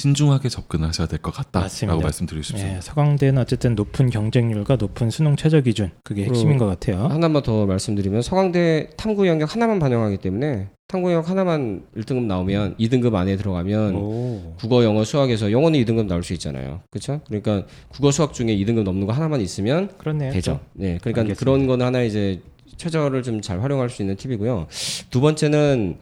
신중하게 0.00 0.48
접근하셔야 0.48 1.08
될 1.08 1.18
것 1.18 1.32
같다라고 1.34 1.64
맞습니다. 1.64 1.96
말씀드리고 2.00 2.42
싶습니다. 2.44 2.76
예, 2.76 2.80
서강대는 2.80 3.42
어쨌든 3.42 3.74
높은 3.74 4.08
경쟁률과 4.08 4.76
높은 4.76 5.10
수능 5.10 5.34
최저 5.34 5.60
기준 5.60 5.90
그게 6.04 6.24
핵심인 6.24 6.58
것 6.58 6.66
같아요. 6.66 7.06
하나만 7.08 7.42
더 7.42 7.66
말씀드리면 7.66 8.22
서강대 8.22 8.90
탐구 8.96 9.26
영역 9.26 9.52
하나만 9.52 9.80
반영하기 9.80 10.18
때문에 10.18 10.68
탐구 10.86 11.10
영역 11.10 11.28
하나만 11.28 11.82
1등급 11.96 12.22
나오면 12.26 12.76
2등급 12.78 13.14
안에 13.14 13.36
들어가면 13.36 13.94
오. 13.96 14.54
국어, 14.58 14.84
영어, 14.84 15.02
수학에서 15.04 15.50
영어는 15.50 15.80
2등급 15.84 16.06
나올 16.06 16.22
수 16.22 16.32
있잖아요. 16.34 16.80
그렇죠? 16.90 17.20
그러니까 17.26 17.66
국어, 17.88 18.12
수학 18.12 18.32
중에 18.32 18.46
2등급 18.56 18.84
넘는 18.84 19.06
거 19.08 19.12
하나만 19.12 19.40
있으면 19.40 19.88
그렇네요. 19.98 20.32
되죠. 20.32 20.60
네, 20.72 20.98
그러니까 21.00 21.22
알겠습니다. 21.22 21.38
그런 21.38 21.66
거는 21.66 21.84
하나 21.86 22.02
이제 22.02 22.40
최저를 22.76 23.22
좀 23.24 23.40
잘 23.40 23.60
활용할 23.60 23.90
수 23.90 24.02
있는 24.02 24.16
팁이고요. 24.16 24.68
두 25.10 25.20
번째는 25.20 25.98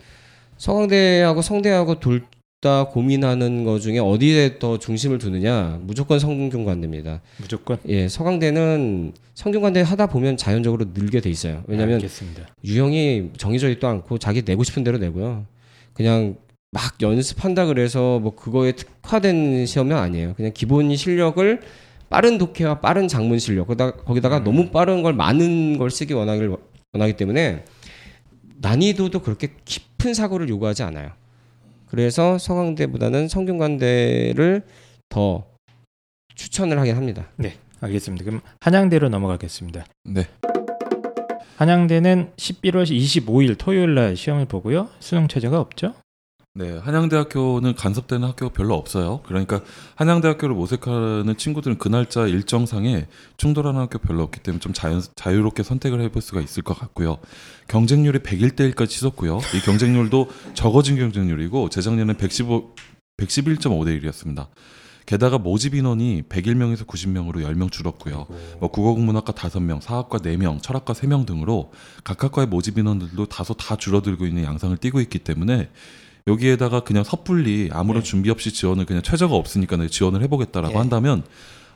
서강대하고 0.58 1.40
성대하고 1.42 2.00
둘다 2.60 2.88
고민하는 2.88 3.64
거 3.64 3.78
중에 3.78 3.98
어디에 3.98 4.58
더 4.58 4.78
중심을 4.78 5.18
두느냐 5.18 5.78
무조건 5.82 6.18
성균관대입니다. 6.18 7.20
무조건. 7.38 7.78
예, 7.88 8.08
서강대는 8.08 9.12
성균관대 9.34 9.80
하다 9.82 10.06
보면 10.06 10.36
자연적으로 10.36 10.86
늘게 10.92 11.20
돼 11.20 11.30
있어요. 11.30 11.62
왜냐하면 11.66 11.96
알겠습니다. 11.96 12.48
유형이 12.64 13.30
정해져 13.36 13.68
있도 13.70 13.86
않고 13.86 14.18
자기 14.18 14.42
내고 14.42 14.64
싶은 14.64 14.84
대로 14.84 14.98
내고요. 14.98 15.46
그냥 15.94 16.36
막 16.70 17.00
연습한다 17.00 17.66
그래서 17.66 18.18
뭐 18.18 18.34
그거에 18.34 18.72
특화된 18.72 19.64
시험은 19.66 19.96
아니에요. 19.96 20.34
그냥 20.34 20.52
기본 20.52 20.94
실력을 20.94 21.60
빠른 22.10 22.38
독해와 22.38 22.80
빠른 22.80 23.06
작문 23.06 23.38
실력 23.38 23.66
거기다 23.68 23.92
거기다가 23.92 24.42
너무 24.42 24.70
빠른 24.70 25.02
걸 25.02 25.12
많은 25.12 25.78
걸 25.78 25.90
쓰기 25.90 26.12
원하길 26.14 26.56
원하기 26.92 27.16
때문에 27.16 27.64
난이도도 28.60 29.20
그렇게 29.20 29.52
깊은 29.64 30.14
사고를 30.14 30.48
요구하지 30.48 30.82
않아요. 30.82 31.12
그래서 31.90 32.38
서강대보다는 32.38 33.28
성균관대를 33.28 34.62
더 35.08 35.46
추천을 36.34 36.78
하긴 36.78 36.96
합니다. 36.96 37.28
네, 37.36 37.56
알겠습니다. 37.80 38.24
그럼 38.24 38.40
한양대로 38.60 39.08
넘어가겠습니다. 39.08 39.86
네. 40.04 40.28
한양대는 41.56 42.32
11월 42.36 42.84
25일 42.84 43.56
토요일 43.58 43.94
날 43.94 44.16
시험을 44.16 44.44
보고요. 44.44 44.88
수능 45.00 45.26
최저가 45.26 45.58
없죠? 45.58 45.94
네, 46.58 46.76
한양대학교는 46.76 47.76
간섭되는 47.76 48.26
학교가 48.26 48.52
별로 48.52 48.74
없어요. 48.74 49.20
그러니까 49.26 49.60
한양대학교를 49.94 50.56
모색하는 50.56 51.36
친구들은 51.36 51.78
그 51.78 51.86
날짜 51.86 52.26
일정상에 52.26 53.06
충돌하는 53.36 53.80
학교 53.80 54.00
별로 54.00 54.24
없기 54.24 54.40
때문에 54.40 54.58
좀 54.58 54.72
자연, 54.72 55.00
자유롭게 55.14 55.62
선택을 55.62 56.00
해볼 56.00 56.20
수가 56.20 56.40
있을 56.40 56.64
것 56.64 56.76
같고요. 56.76 57.18
경쟁률이 57.68 58.18
101대 58.18 58.74
1까지 58.74 58.88
치솟고요. 58.88 59.38
이 59.54 59.60
경쟁률도 59.60 60.30
적어진 60.54 60.96
경쟁률이고 60.96 61.68
재작년에 61.68 62.14
115, 62.14 62.74
111.5대 63.18 64.02
1이었습니다. 64.02 64.48
게다가 65.06 65.38
모집 65.38 65.76
인원이 65.76 66.24
101명에서 66.28 66.84
90명으로 66.86 67.36
10명 67.36 67.70
줄었고요. 67.70 68.26
뭐 68.58 68.68
국어국문학과 68.68 69.32
5명, 69.32 69.80
사학과 69.80 70.18
4명, 70.18 70.60
철학과 70.60 70.92
3명 70.92 71.24
등으로 71.24 71.70
각 72.02 72.24
학과의 72.24 72.48
모집 72.48 72.78
인원들도 72.78 73.26
다소 73.26 73.54
다 73.54 73.76
줄어들고 73.76 74.26
있는 74.26 74.42
양상을 74.42 74.76
띠고 74.76 75.00
있기 75.02 75.20
때문에 75.20 75.70
여기에다가 76.28 76.80
그냥 76.80 77.02
섣불리 77.02 77.70
아무런 77.72 78.02
네. 78.02 78.08
준비 78.08 78.30
없이 78.30 78.52
지원을 78.52 78.84
그냥 78.84 79.02
최저가 79.02 79.34
없으니까 79.34 79.78
지원을 79.88 80.22
해보겠다라고 80.22 80.74
예. 80.74 80.78
한다면 80.78 81.24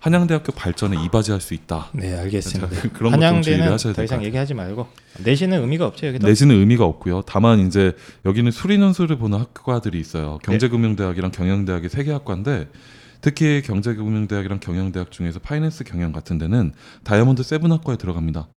한양대학교 0.01 0.53
발전에 0.53 1.03
이바지할 1.05 1.41
수 1.41 1.55
있다. 1.55 1.89
네, 1.93 2.13
알겠습니다. 2.19 2.91
그런 2.93 3.15
한양대는 3.15 3.77
더 3.95 4.03
이상. 4.03 4.25
얘기하지 4.25 4.53
말고 4.53 4.89
내신은 5.25 5.61
의미가 5.61 5.87
없죠 5.87 6.09
여기도. 6.09 6.27
내신은 6.27 6.57
의미가 6.57 6.85
없고요. 6.85 7.23
다만 7.25 7.61
이제 7.67 7.93
여기는 8.25 8.51
수리논술을 8.51 9.17
보는 9.19 9.39
학과들이 9.39 9.99
있어요. 10.01 10.39
네. 10.43 10.53
경제금융대학이랑 10.53 11.31
경영대학이 11.31 11.89
세 11.89 12.03
개 12.03 12.11
학과인데 12.11 12.69
특히 13.21 13.63
경제금융대학이랑 13.63 14.59
경영대학 14.59 15.13
중에서 15.13 15.39
finance 15.39 15.85
경영 15.85 16.11
같은 16.11 16.37
데는 16.39 16.73
다이아몬드 17.05 17.45
seven 17.45 17.71
학과에 17.71 17.97
들어갑니다. 17.97 18.49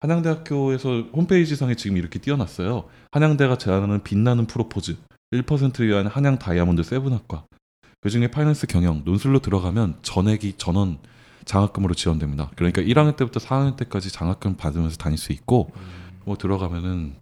한양대학교에서 0.00 1.04
홈페이지상에 1.12 1.74
지금 1.74 1.98
이렇게 1.98 2.18
띄워놨어요. 2.18 2.84
한양대가 3.12 3.58
제안하는 3.58 4.02
빛나는 4.02 4.46
프로포즈 4.46 4.96
1%를 5.32 5.88
위한 5.88 6.06
한양 6.06 6.38
다이아몬드 6.38 6.82
seven 6.82 7.12
학과. 7.12 7.46
그 8.00 8.10
중에 8.10 8.28
finance 8.28 8.66
경영 8.66 9.02
논술로 9.04 9.38
들어가면 9.38 9.98
전액이 10.02 10.54
전원 10.58 10.98
장학금으로 11.44 11.94
지원됩니다. 11.94 12.50
그러니까 12.56 12.82
1학년 12.82 13.16
때부터 13.16 13.40
4학년 13.40 13.76
때까지 13.76 14.10
장학금 14.10 14.56
받으면서 14.56 14.96
다닐 14.96 15.18
수 15.18 15.32
있고 15.32 15.70
뭐 16.24 16.36
들어가면은 16.36 17.14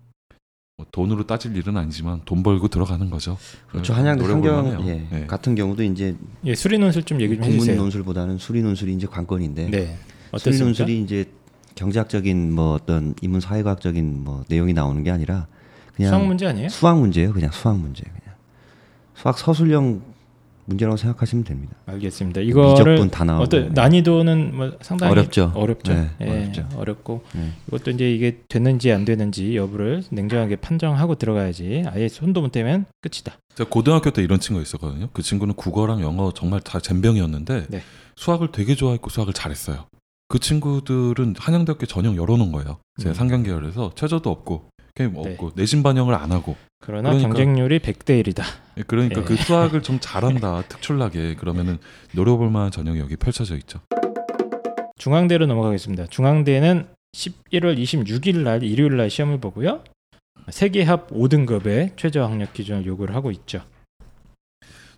뭐 0.77 0.87
돈으로 0.91 1.27
따질 1.27 1.57
일은 1.57 1.77
아니지만 1.77 2.23
돈 2.25 2.43
벌고 2.43 2.69
들어가는 2.69 3.11
거죠. 3.11 3.37
그렇죠. 3.69 3.93
한양대 3.95 4.25
상경. 4.25 4.89
예, 4.89 5.07
예. 5.13 5.27
같은 5.27 5.55
경우도 5.55 5.83
이제 5.83 6.17
예, 6.45 6.55
수리 6.55 6.79
논술 6.79 7.03
좀 7.05 7.21
얘기 7.21 7.35
좀 7.35 7.43
국문 7.43 7.57
해주세요. 7.57 7.77
논술보다는 7.77 8.39
수리 8.39 8.63
논술이 8.63 8.95
이제 8.95 9.07
관건인데 9.07 9.71
네. 9.71 9.99
수리? 10.39 10.59
논술이 10.59 11.03
이제 11.03 11.31
경제학적인 11.75 12.53
뭐 12.53 12.75
어떤 12.75 13.15
인문 13.23 13.41
사회과학적인 13.41 14.25
뭐 14.25 14.45
내용이 14.49 14.73
나오는 14.73 15.03
게 15.03 15.11
아니라 15.11 15.47
그냥 16.03 16.11
수학 16.11 16.27
문제 16.27 16.47
아니에요? 16.47 16.69
수학 16.69 16.99
문제예요. 16.99 17.33
그냥 17.33 17.51
수학 17.53 17.79
문제 17.79 18.03
그냥 18.03 18.37
수학 19.15 19.39
서술형 19.39 20.03
문제라고 20.65 20.97
생각하시면 20.97 21.45
됩니다. 21.45 21.75
알겠습니다. 21.87 22.41
이거를 22.41 22.95
미적분 22.95 23.11
다 23.11 23.25
나오고 23.25 23.43
어떤 23.43 23.73
난이도는 23.73 24.57
뭐 24.57 24.73
상당히 24.81 25.11
어렵죠. 25.13 25.53
어렵죠. 25.55 25.93
네, 25.93 26.11
예, 26.21 26.31
어렵죠. 26.31 26.69
어렵고 26.77 27.25
네. 27.35 27.51
이것도 27.67 27.91
이제 27.91 28.11
이게 28.13 28.39
됐는지 28.49 28.93
안 28.93 29.05
되는지 29.05 29.57
여부를 29.57 30.05
냉정하게 30.11 30.57
판정하고 30.57 31.17
들어가야지. 31.17 31.85
아예 31.89 32.09
손도 32.09 32.43
못 32.43 32.53
대면 32.53 32.85
끝이다. 33.01 33.37
제가 33.57 33.69
고등학교 33.69 34.11
때 34.13 34.23
이런 34.23 34.39
친구가 34.39 34.63
있었거든요. 34.63 35.09
그 35.13 35.23
친구는 35.23 35.55
국어랑 35.55 36.01
영어 36.01 36.33
정말 36.33 36.61
다 36.61 36.79
젬병이었는데 36.79 37.67
네. 37.69 37.83
수학을 38.17 38.53
되게 38.53 38.75
좋아했고 38.77 39.11
수학을 39.11 39.33
잘했어요. 39.33 39.87
그 40.29 40.39
친구들은 40.39 41.35
한양대학교 41.39 41.87
전형 41.87 42.17
열어놓은 42.17 42.53
거예요. 42.53 42.79
제 42.99 43.09
음. 43.09 43.15
상경 43.15 43.43
계열에서 43.43 43.93
최저도 43.95 44.31
없고 44.31 44.71
게임 44.95 45.15
네. 45.15 45.21
없고 45.33 45.53
내신 45.55 45.83
반영을 45.83 46.15
안 46.15 46.33
하고 46.33 46.57
그러나 46.81 47.11
그러니까- 47.11 47.29
경쟁률이 47.29 47.79
100대 47.79 48.23
1이다. 48.25 48.43
예, 48.79 48.83
그러니까 48.83 49.21
예. 49.21 49.25
그 49.25 49.37
수학을 49.37 49.83
좀 49.83 49.99
잘한다 50.01 50.63
특출나게 50.63 51.35
그러면은 51.37 51.79
노려볼 52.13 52.51
만한 52.51 52.71
전형이 52.71 52.99
여기 52.99 53.17
펼쳐져 53.17 53.57
있죠. 53.57 53.81
중앙대로 54.97 55.47
넘어가겠습니다. 55.47 56.07
중앙대는 56.07 56.87
11월 57.15 57.77
26일 57.79 58.39
날 58.39 58.63
일요일 58.63 58.97
날 58.97 59.11
시험을 59.11 59.39
보고요. 59.41 59.83
세계합 60.51 61.09
5등급의 61.11 61.97
최저 61.97 62.25
학력 62.25 62.53
기준을 62.53 62.85
요구를 62.87 63.15
하고 63.15 63.31
있죠. 63.31 63.63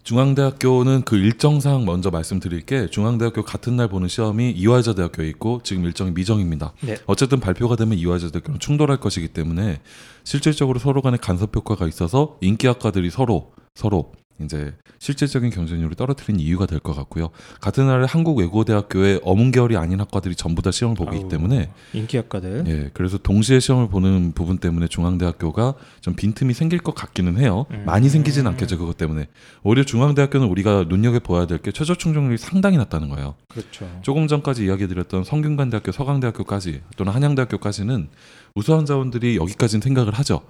중앙대학교는 0.04 1.02
그 1.02 1.16
일정상 1.16 1.84
먼저 1.86 2.10
말씀드릴 2.10 2.60
게 2.66 2.88
중앙대학교 2.88 3.42
같은 3.42 3.76
날 3.76 3.88
보는 3.88 4.08
시험이 4.08 4.50
이화여자 4.50 4.94
대학교에 4.94 5.26
있고 5.30 5.60
지금 5.64 5.84
일정이 5.84 6.10
미정입니다. 6.12 6.74
네. 6.82 6.96
어쨌든 7.06 7.40
발표가 7.40 7.74
되면 7.74 7.98
이화여자 7.98 8.30
대학교랑 8.30 8.58
충돌할 8.58 9.00
것이기 9.00 9.28
때문에 9.28 9.80
실질적으로 10.22 10.78
서로 10.78 11.00
간에 11.00 11.16
간섭 11.16 11.56
효과가 11.56 11.88
있어서 11.88 12.36
인기학과들이 12.42 13.10
서로 13.10 13.52
서로 13.74 14.12
이제 14.40 14.74
실질적인 14.98 15.50
경쟁률을 15.50 15.94
떨어뜨린 15.94 16.40
이유가 16.40 16.66
될 16.66 16.80
것 16.80 16.92
같고요. 16.94 17.30
같은 17.60 17.86
날에 17.86 18.04
한국외국어대학교의 18.06 19.20
어문계열이 19.22 19.76
아닌 19.76 20.00
학과들이 20.00 20.34
전부 20.34 20.60
다 20.60 20.70
시험을 20.70 20.96
보기 20.96 21.16
아우, 21.18 21.28
때문에 21.28 21.70
인기 21.92 22.16
학과들. 22.16 22.64
예, 22.66 22.90
그래서 22.92 23.16
동시에 23.16 23.60
시험을 23.60 23.88
보는 23.88 24.32
부분 24.32 24.58
때문에 24.58 24.88
중앙대학교가 24.88 25.74
좀 26.00 26.14
빈틈이 26.14 26.52
생길 26.52 26.80
것 26.80 26.94
같기는 26.94 27.38
해요. 27.38 27.66
음. 27.70 27.84
많이 27.86 28.08
생기진 28.08 28.46
않겠죠, 28.48 28.76
그것 28.78 28.96
때문에. 28.96 29.28
오히려 29.62 29.84
중앙대학교는 29.84 30.48
우리가 30.48 30.84
눈여겨 30.88 31.20
보아야 31.20 31.46
될 31.46 31.58
게 31.58 31.70
최저 31.72 31.94
충족률이 31.94 32.36
상당히 32.36 32.76
낮다는 32.76 33.08
거예요. 33.08 33.36
그렇죠. 33.48 33.88
조금 34.02 34.26
전까지 34.26 34.64
이야기드렸던 34.66 35.24
성균관대학교, 35.24 35.92
서강대학교까지 35.92 36.82
또는 36.96 37.12
한양대학교까지는 37.12 38.08
우수한 38.56 38.84
자원들이 38.84 39.36
여기까지는 39.36 39.80
생각을 39.80 40.12
하죠. 40.14 40.42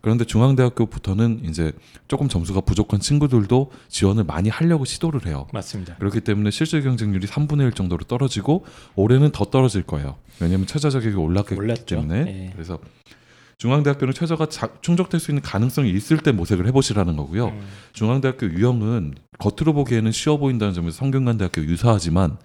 그런데 0.00 0.24
중앙대학교부터는 0.24 1.42
이제 1.44 1.72
조금 2.06 2.28
점수가 2.28 2.60
부족한 2.62 3.00
친구들도 3.00 3.70
지원을 3.88 4.24
많이 4.24 4.48
하려고 4.48 4.84
시도를 4.84 5.26
해요. 5.26 5.46
맞습니다. 5.52 5.96
그렇기 5.96 6.20
때문에 6.20 6.50
실질 6.50 6.82
경쟁률이 6.82 7.26
3분의 7.26 7.62
1 7.66 7.72
정도로 7.72 8.04
떨어지고 8.04 8.64
올해는 8.94 9.30
더 9.32 9.44
떨어질 9.46 9.82
거예요. 9.82 10.16
왜냐하면 10.40 10.66
최저 10.66 10.90
자격이 10.90 11.16
올랐기 11.16 11.54
올랐죠. 11.54 11.84
때문에 11.96 12.18
예. 12.46 12.50
그래서 12.52 12.78
중앙대학교는 13.58 14.14
최저가 14.14 14.46
자- 14.46 14.68
충족될 14.82 15.18
수 15.18 15.32
있는 15.32 15.42
가능성이 15.42 15.90
있을 15.90 16.18
때 16.18 16.30
모색을 16.30 16.66
해보시라는 16.68 17.16
거고요. 17.16 17.46
음. 17.48 17.60
중앙대학교 17.92 18.46
유형은 18.46 19.14
겉으로 19.40 19.72
보기에는 19.72 20.12
쉬워 20.12 20.36
보인다는 20.36 20.74
점에서 20.74 20.96
성균관대학교 20.98 21.62
유사하지만 21.64 22.36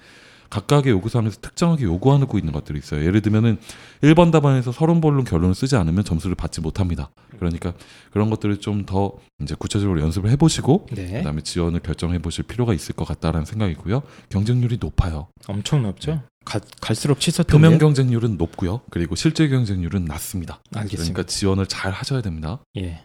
각각의 0.53 0.91
요구사항에서 0.93 1.41
특정하게 1.41 1.85
요구하고 1.85 2.37
있는 2.37 2.53
것들이 2.53 2.77
있어요. 2.77 3.03
예를 3.03 3.21
들면은 3.21 3.57
1번 4.03 4.31
답안에서 4.31 4.71
서론 4.71 5.01
본론 5.01 5.23
결론을 5.23 5.55
쓰지 5.55 5.75
않으면 5.75 6.03
점수를 6.03 6.35
받지 6.35 6.61
못합니다. 6.61 7.09
그러니까 7.39 7.73
그런 8.11 8.29
것들을 8.29 8.57
좀 8.59 8.83
더 8.85 9.13
이제 9.41 9.55
구체적으로 9.57 10.01
연습을 10.01 10.29
해보시고 10.31 10.87
네. 10.91 11.19
그다음에 11.19 11.41
지원을 11.41 11.79
결정해 11.79 12.19
보실 12.19 12.43
필요가 12.43 12.73
있을 12.73 12.93
것 12.95 13.05
같다라는 13.07 13.45
생각이고요. 13.45 14.03
경쟁률이 14.29 14.77
높아요. 14.79 15.27
엄청 15.47 15.83
높죠. 15.83 16.21
가, 16.43 16.59
갈수록 16.81 17.15
표면 17.15 17.19
치솟던데. 17.21 17.77
경쟁률은 17.77 18.37
높고요. 18.37 18.81
그리고 18.89 19.15
실제 19.15 19.47
경쟁률은 19.47 20.03
낮습니다. 20.05 20.59
알겠습니다. 20.75 21.13
그러니까 21.13 21.23
지원을 21.23 21.67
잘 21.67 21.93
하셔야 21.93 22.21
됩니다. 22.21 22.59
예. 22.77 23.03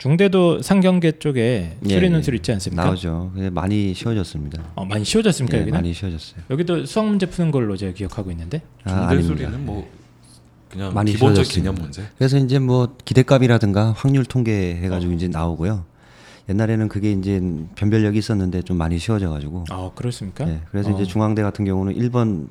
중대도 0.00 0.62
상경계 0.62 1.18
쪽에 1.18 1.76
예, 1.84 1.88
수리 1.88 2.06
예. 2.06 2.08
논술 2.08 2.34
있지 2.34 2.50
않습니까? 2.52 2.84
나오죠. 2.84 3.32
근데 3.34 3.50
많이 3.50 3.92
쉬워졌습니다. 3.92 4.62
어, 4.74 4.86
많이 4.86 5.04
쉬워졌습니까 5.04 5.58
예, 5.58 5.60
여기는? 5.60 5.76
많이 5.76 5.92
쉬워졌어요. 5.92 6.42
여기도 6.48 6.86
수학 6.86 7.06
문제 7.06 7.26
푸는 7.26 7.50
걸로 7.50 7.76
제가 7.76 7.92
기억하고 7.92 8.30
있는데. 8.30 8.62
아, 8.84 8.88
중대 8.88 9.04
아닙니다. 9.04 9.34
수리는 9.34 9.66
뭐 9.66 9.86
그냥 10.70 10.94
많이 10.94 11.12
기본적 11.12 11.44
쉬워졌습니다. 11.44 11.72
개념 11.72 11.82
문제. 11.84 12.02
그래서 12.16 12.38
이제 12.38 12.58
뭐 12.58 12.96
기대값이라든가 13.04 13.92
확률 13.92 14.24
통계 14.24 14.74
해가지고 14.76 15.12
이제 15.12 15.28
나오고요. 15.28 15.84
옛날에는 16.48 16.88
그게 16.88 17.12
이제 17.12 17.38
변별력이 17.74 18.18
있었는데 18.18 18.62
좀 18.62 18.78
많이 18.78 18.98
쉬워져가지고. 18.98 19.66
아 19.68 19.90
그렇습니까? 19.94 20.48
예, 20.48 20.62
그래서 20.70 20.90
어. 20.90 20.94
이제 20.94 21.04
중앙대 21.04 21.42
같은 21.42 21.66
경우는 21.66 21.94
1번 21.94 22.48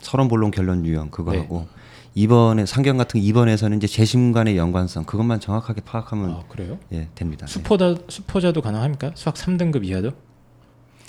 서론 0.00 0.28
본론 0.28 0.52
결론 0.52 0.86
유형 0.86 1.10
그거 1.10 1.32
네. 1.32 1.38
하고 1.38 1.66
2번에 2.18 2.66
상경 2.66 2.96
같은 2.96 3.20
2번에서는 3.20 3.76
이제 3.76 3.86
재심 3.86 4.32
간의 4.32 4.56
연관성 4.56 5.04
그것만 5.04 5.40
정확하게 5.40 5.82
파악하면 5.82 6.30
아 6.30 6.42
그래요? 6.48 6.78
예, 6.92 7.08
됩니다. 7.14 7.46
예. 7.48 7.52
수포자 7.52 7.94
수포자도 8.08 8.60
가능합니까? 8.60 9.12
수학 9.14 9.36
3등급 9.36 9.84
이하도? 9.84 10.10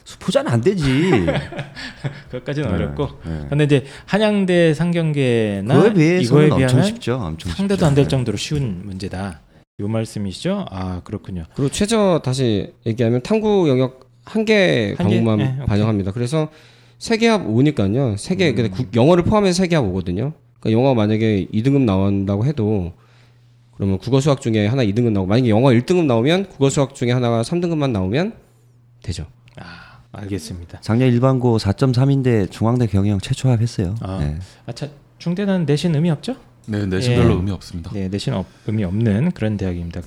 수포자는 0.04 0.52
안 0.52 0.62
되지. 0.62 0.84
그것까지는 2.32 2.70
네, 2.70 2.76
어렵고. 2.76 3.08
네. 3.26 3.46
근데 3.50 3.64
이제 3.64 3.86
한양대 4.06 4.74
상경계나 4.74 5.74
그거에 5.76 5.90
이거에 5.92 6.20
비해서는 6.20 6.52
엄청 6.52 6.58
비하면 6.68 6.84
쉽죠. 6.86 7.16
엄청 7.16 7.52
상대도 7.52 7.76
쉽죠. 7.78 7.86
안될 7.86 8.04
네. 8.06 8.08
정도로 8.08 8.38
쉬운 8.38 8.82
문제다. 8.86 9.42
요 9.82 9.88
말씀이시죠? 9.88 10.66
아 10.70 11.02
그렇군요. 11.04 11.46
그리고 11.56 11.70
최저 11.72 12.22
다시 12.24 12.74
얘기하면 12.86 13.22
탐구 13.22 13.70
영역 13.70 14.10
한 14.26 14.46
개? 14.46 14.96
과목만 14.98 15.38
네. 15.38 15.58
반영합니다. 15.66 16.12
그래서 16.12 16.50
세계합 16.98 17.46
5니까요. 17.48 18.18
세계 18.18 18.50
음. 18.52 18.72
영어를 18.96 19.24
포함해서 19.24 19.64
세계합 19.64 19.86
5거든요. 19.86 20.34
그러니까 20.60 20.80
영어 20.80 20.94
만약에 20.94 21.48
2등급 21.54 21.82
나온다고 21.84 22.46
해도 22.46 22.94
그러면 23.76 23.98
국어 23.98 24.20
수학 24.20 24.42
중에 24.42 24.68
하나 24.68 24.84
2등급 24.84 25.12
나오고 25.12 25.28
만약에 25.28 25.50
영어 25.50 25.70
1등급 25.70 26.06
나오면 26.06 26.50
국어 26.50 26.70
수학 26.70 26.96
중에 26.96 27.12
하나가 27.12 27.42
3등급만 27.44 27.92
나오면 27.92 28.34
되죠. 29.04 29.26
아 29.58 30.00
알겠습니다. 30.12 30.82
작년 30.82 31.10
일반고 31.14 31.58
4.3인데 31.58 32.52
중앙대 32.52 32.88
경영 32.88 33.20
최초 33.20 33.50
합했어요. 33.50 33.96
아. 34.02 34.18
네. 34.20 34.38
아 34.66 34.74
차 34.74 34.90
중대는 35.20 35.66
내신 35.66 35.94
의미 35.96 36.10
없죠? 36.12 36.36
네, 36.66 36.86
내신별로 36.86 37.32
예. 37.32 37.36
의미 37.36 37.52
없습니다. 37.52 37.92
네 37.92 38.08
내신 38.08 38.34
없, 38.34 38.46
의미 38.68 38.84
없는 38.86 39.32
그런 39.32 39.58
대학입니다. 39.58 40.02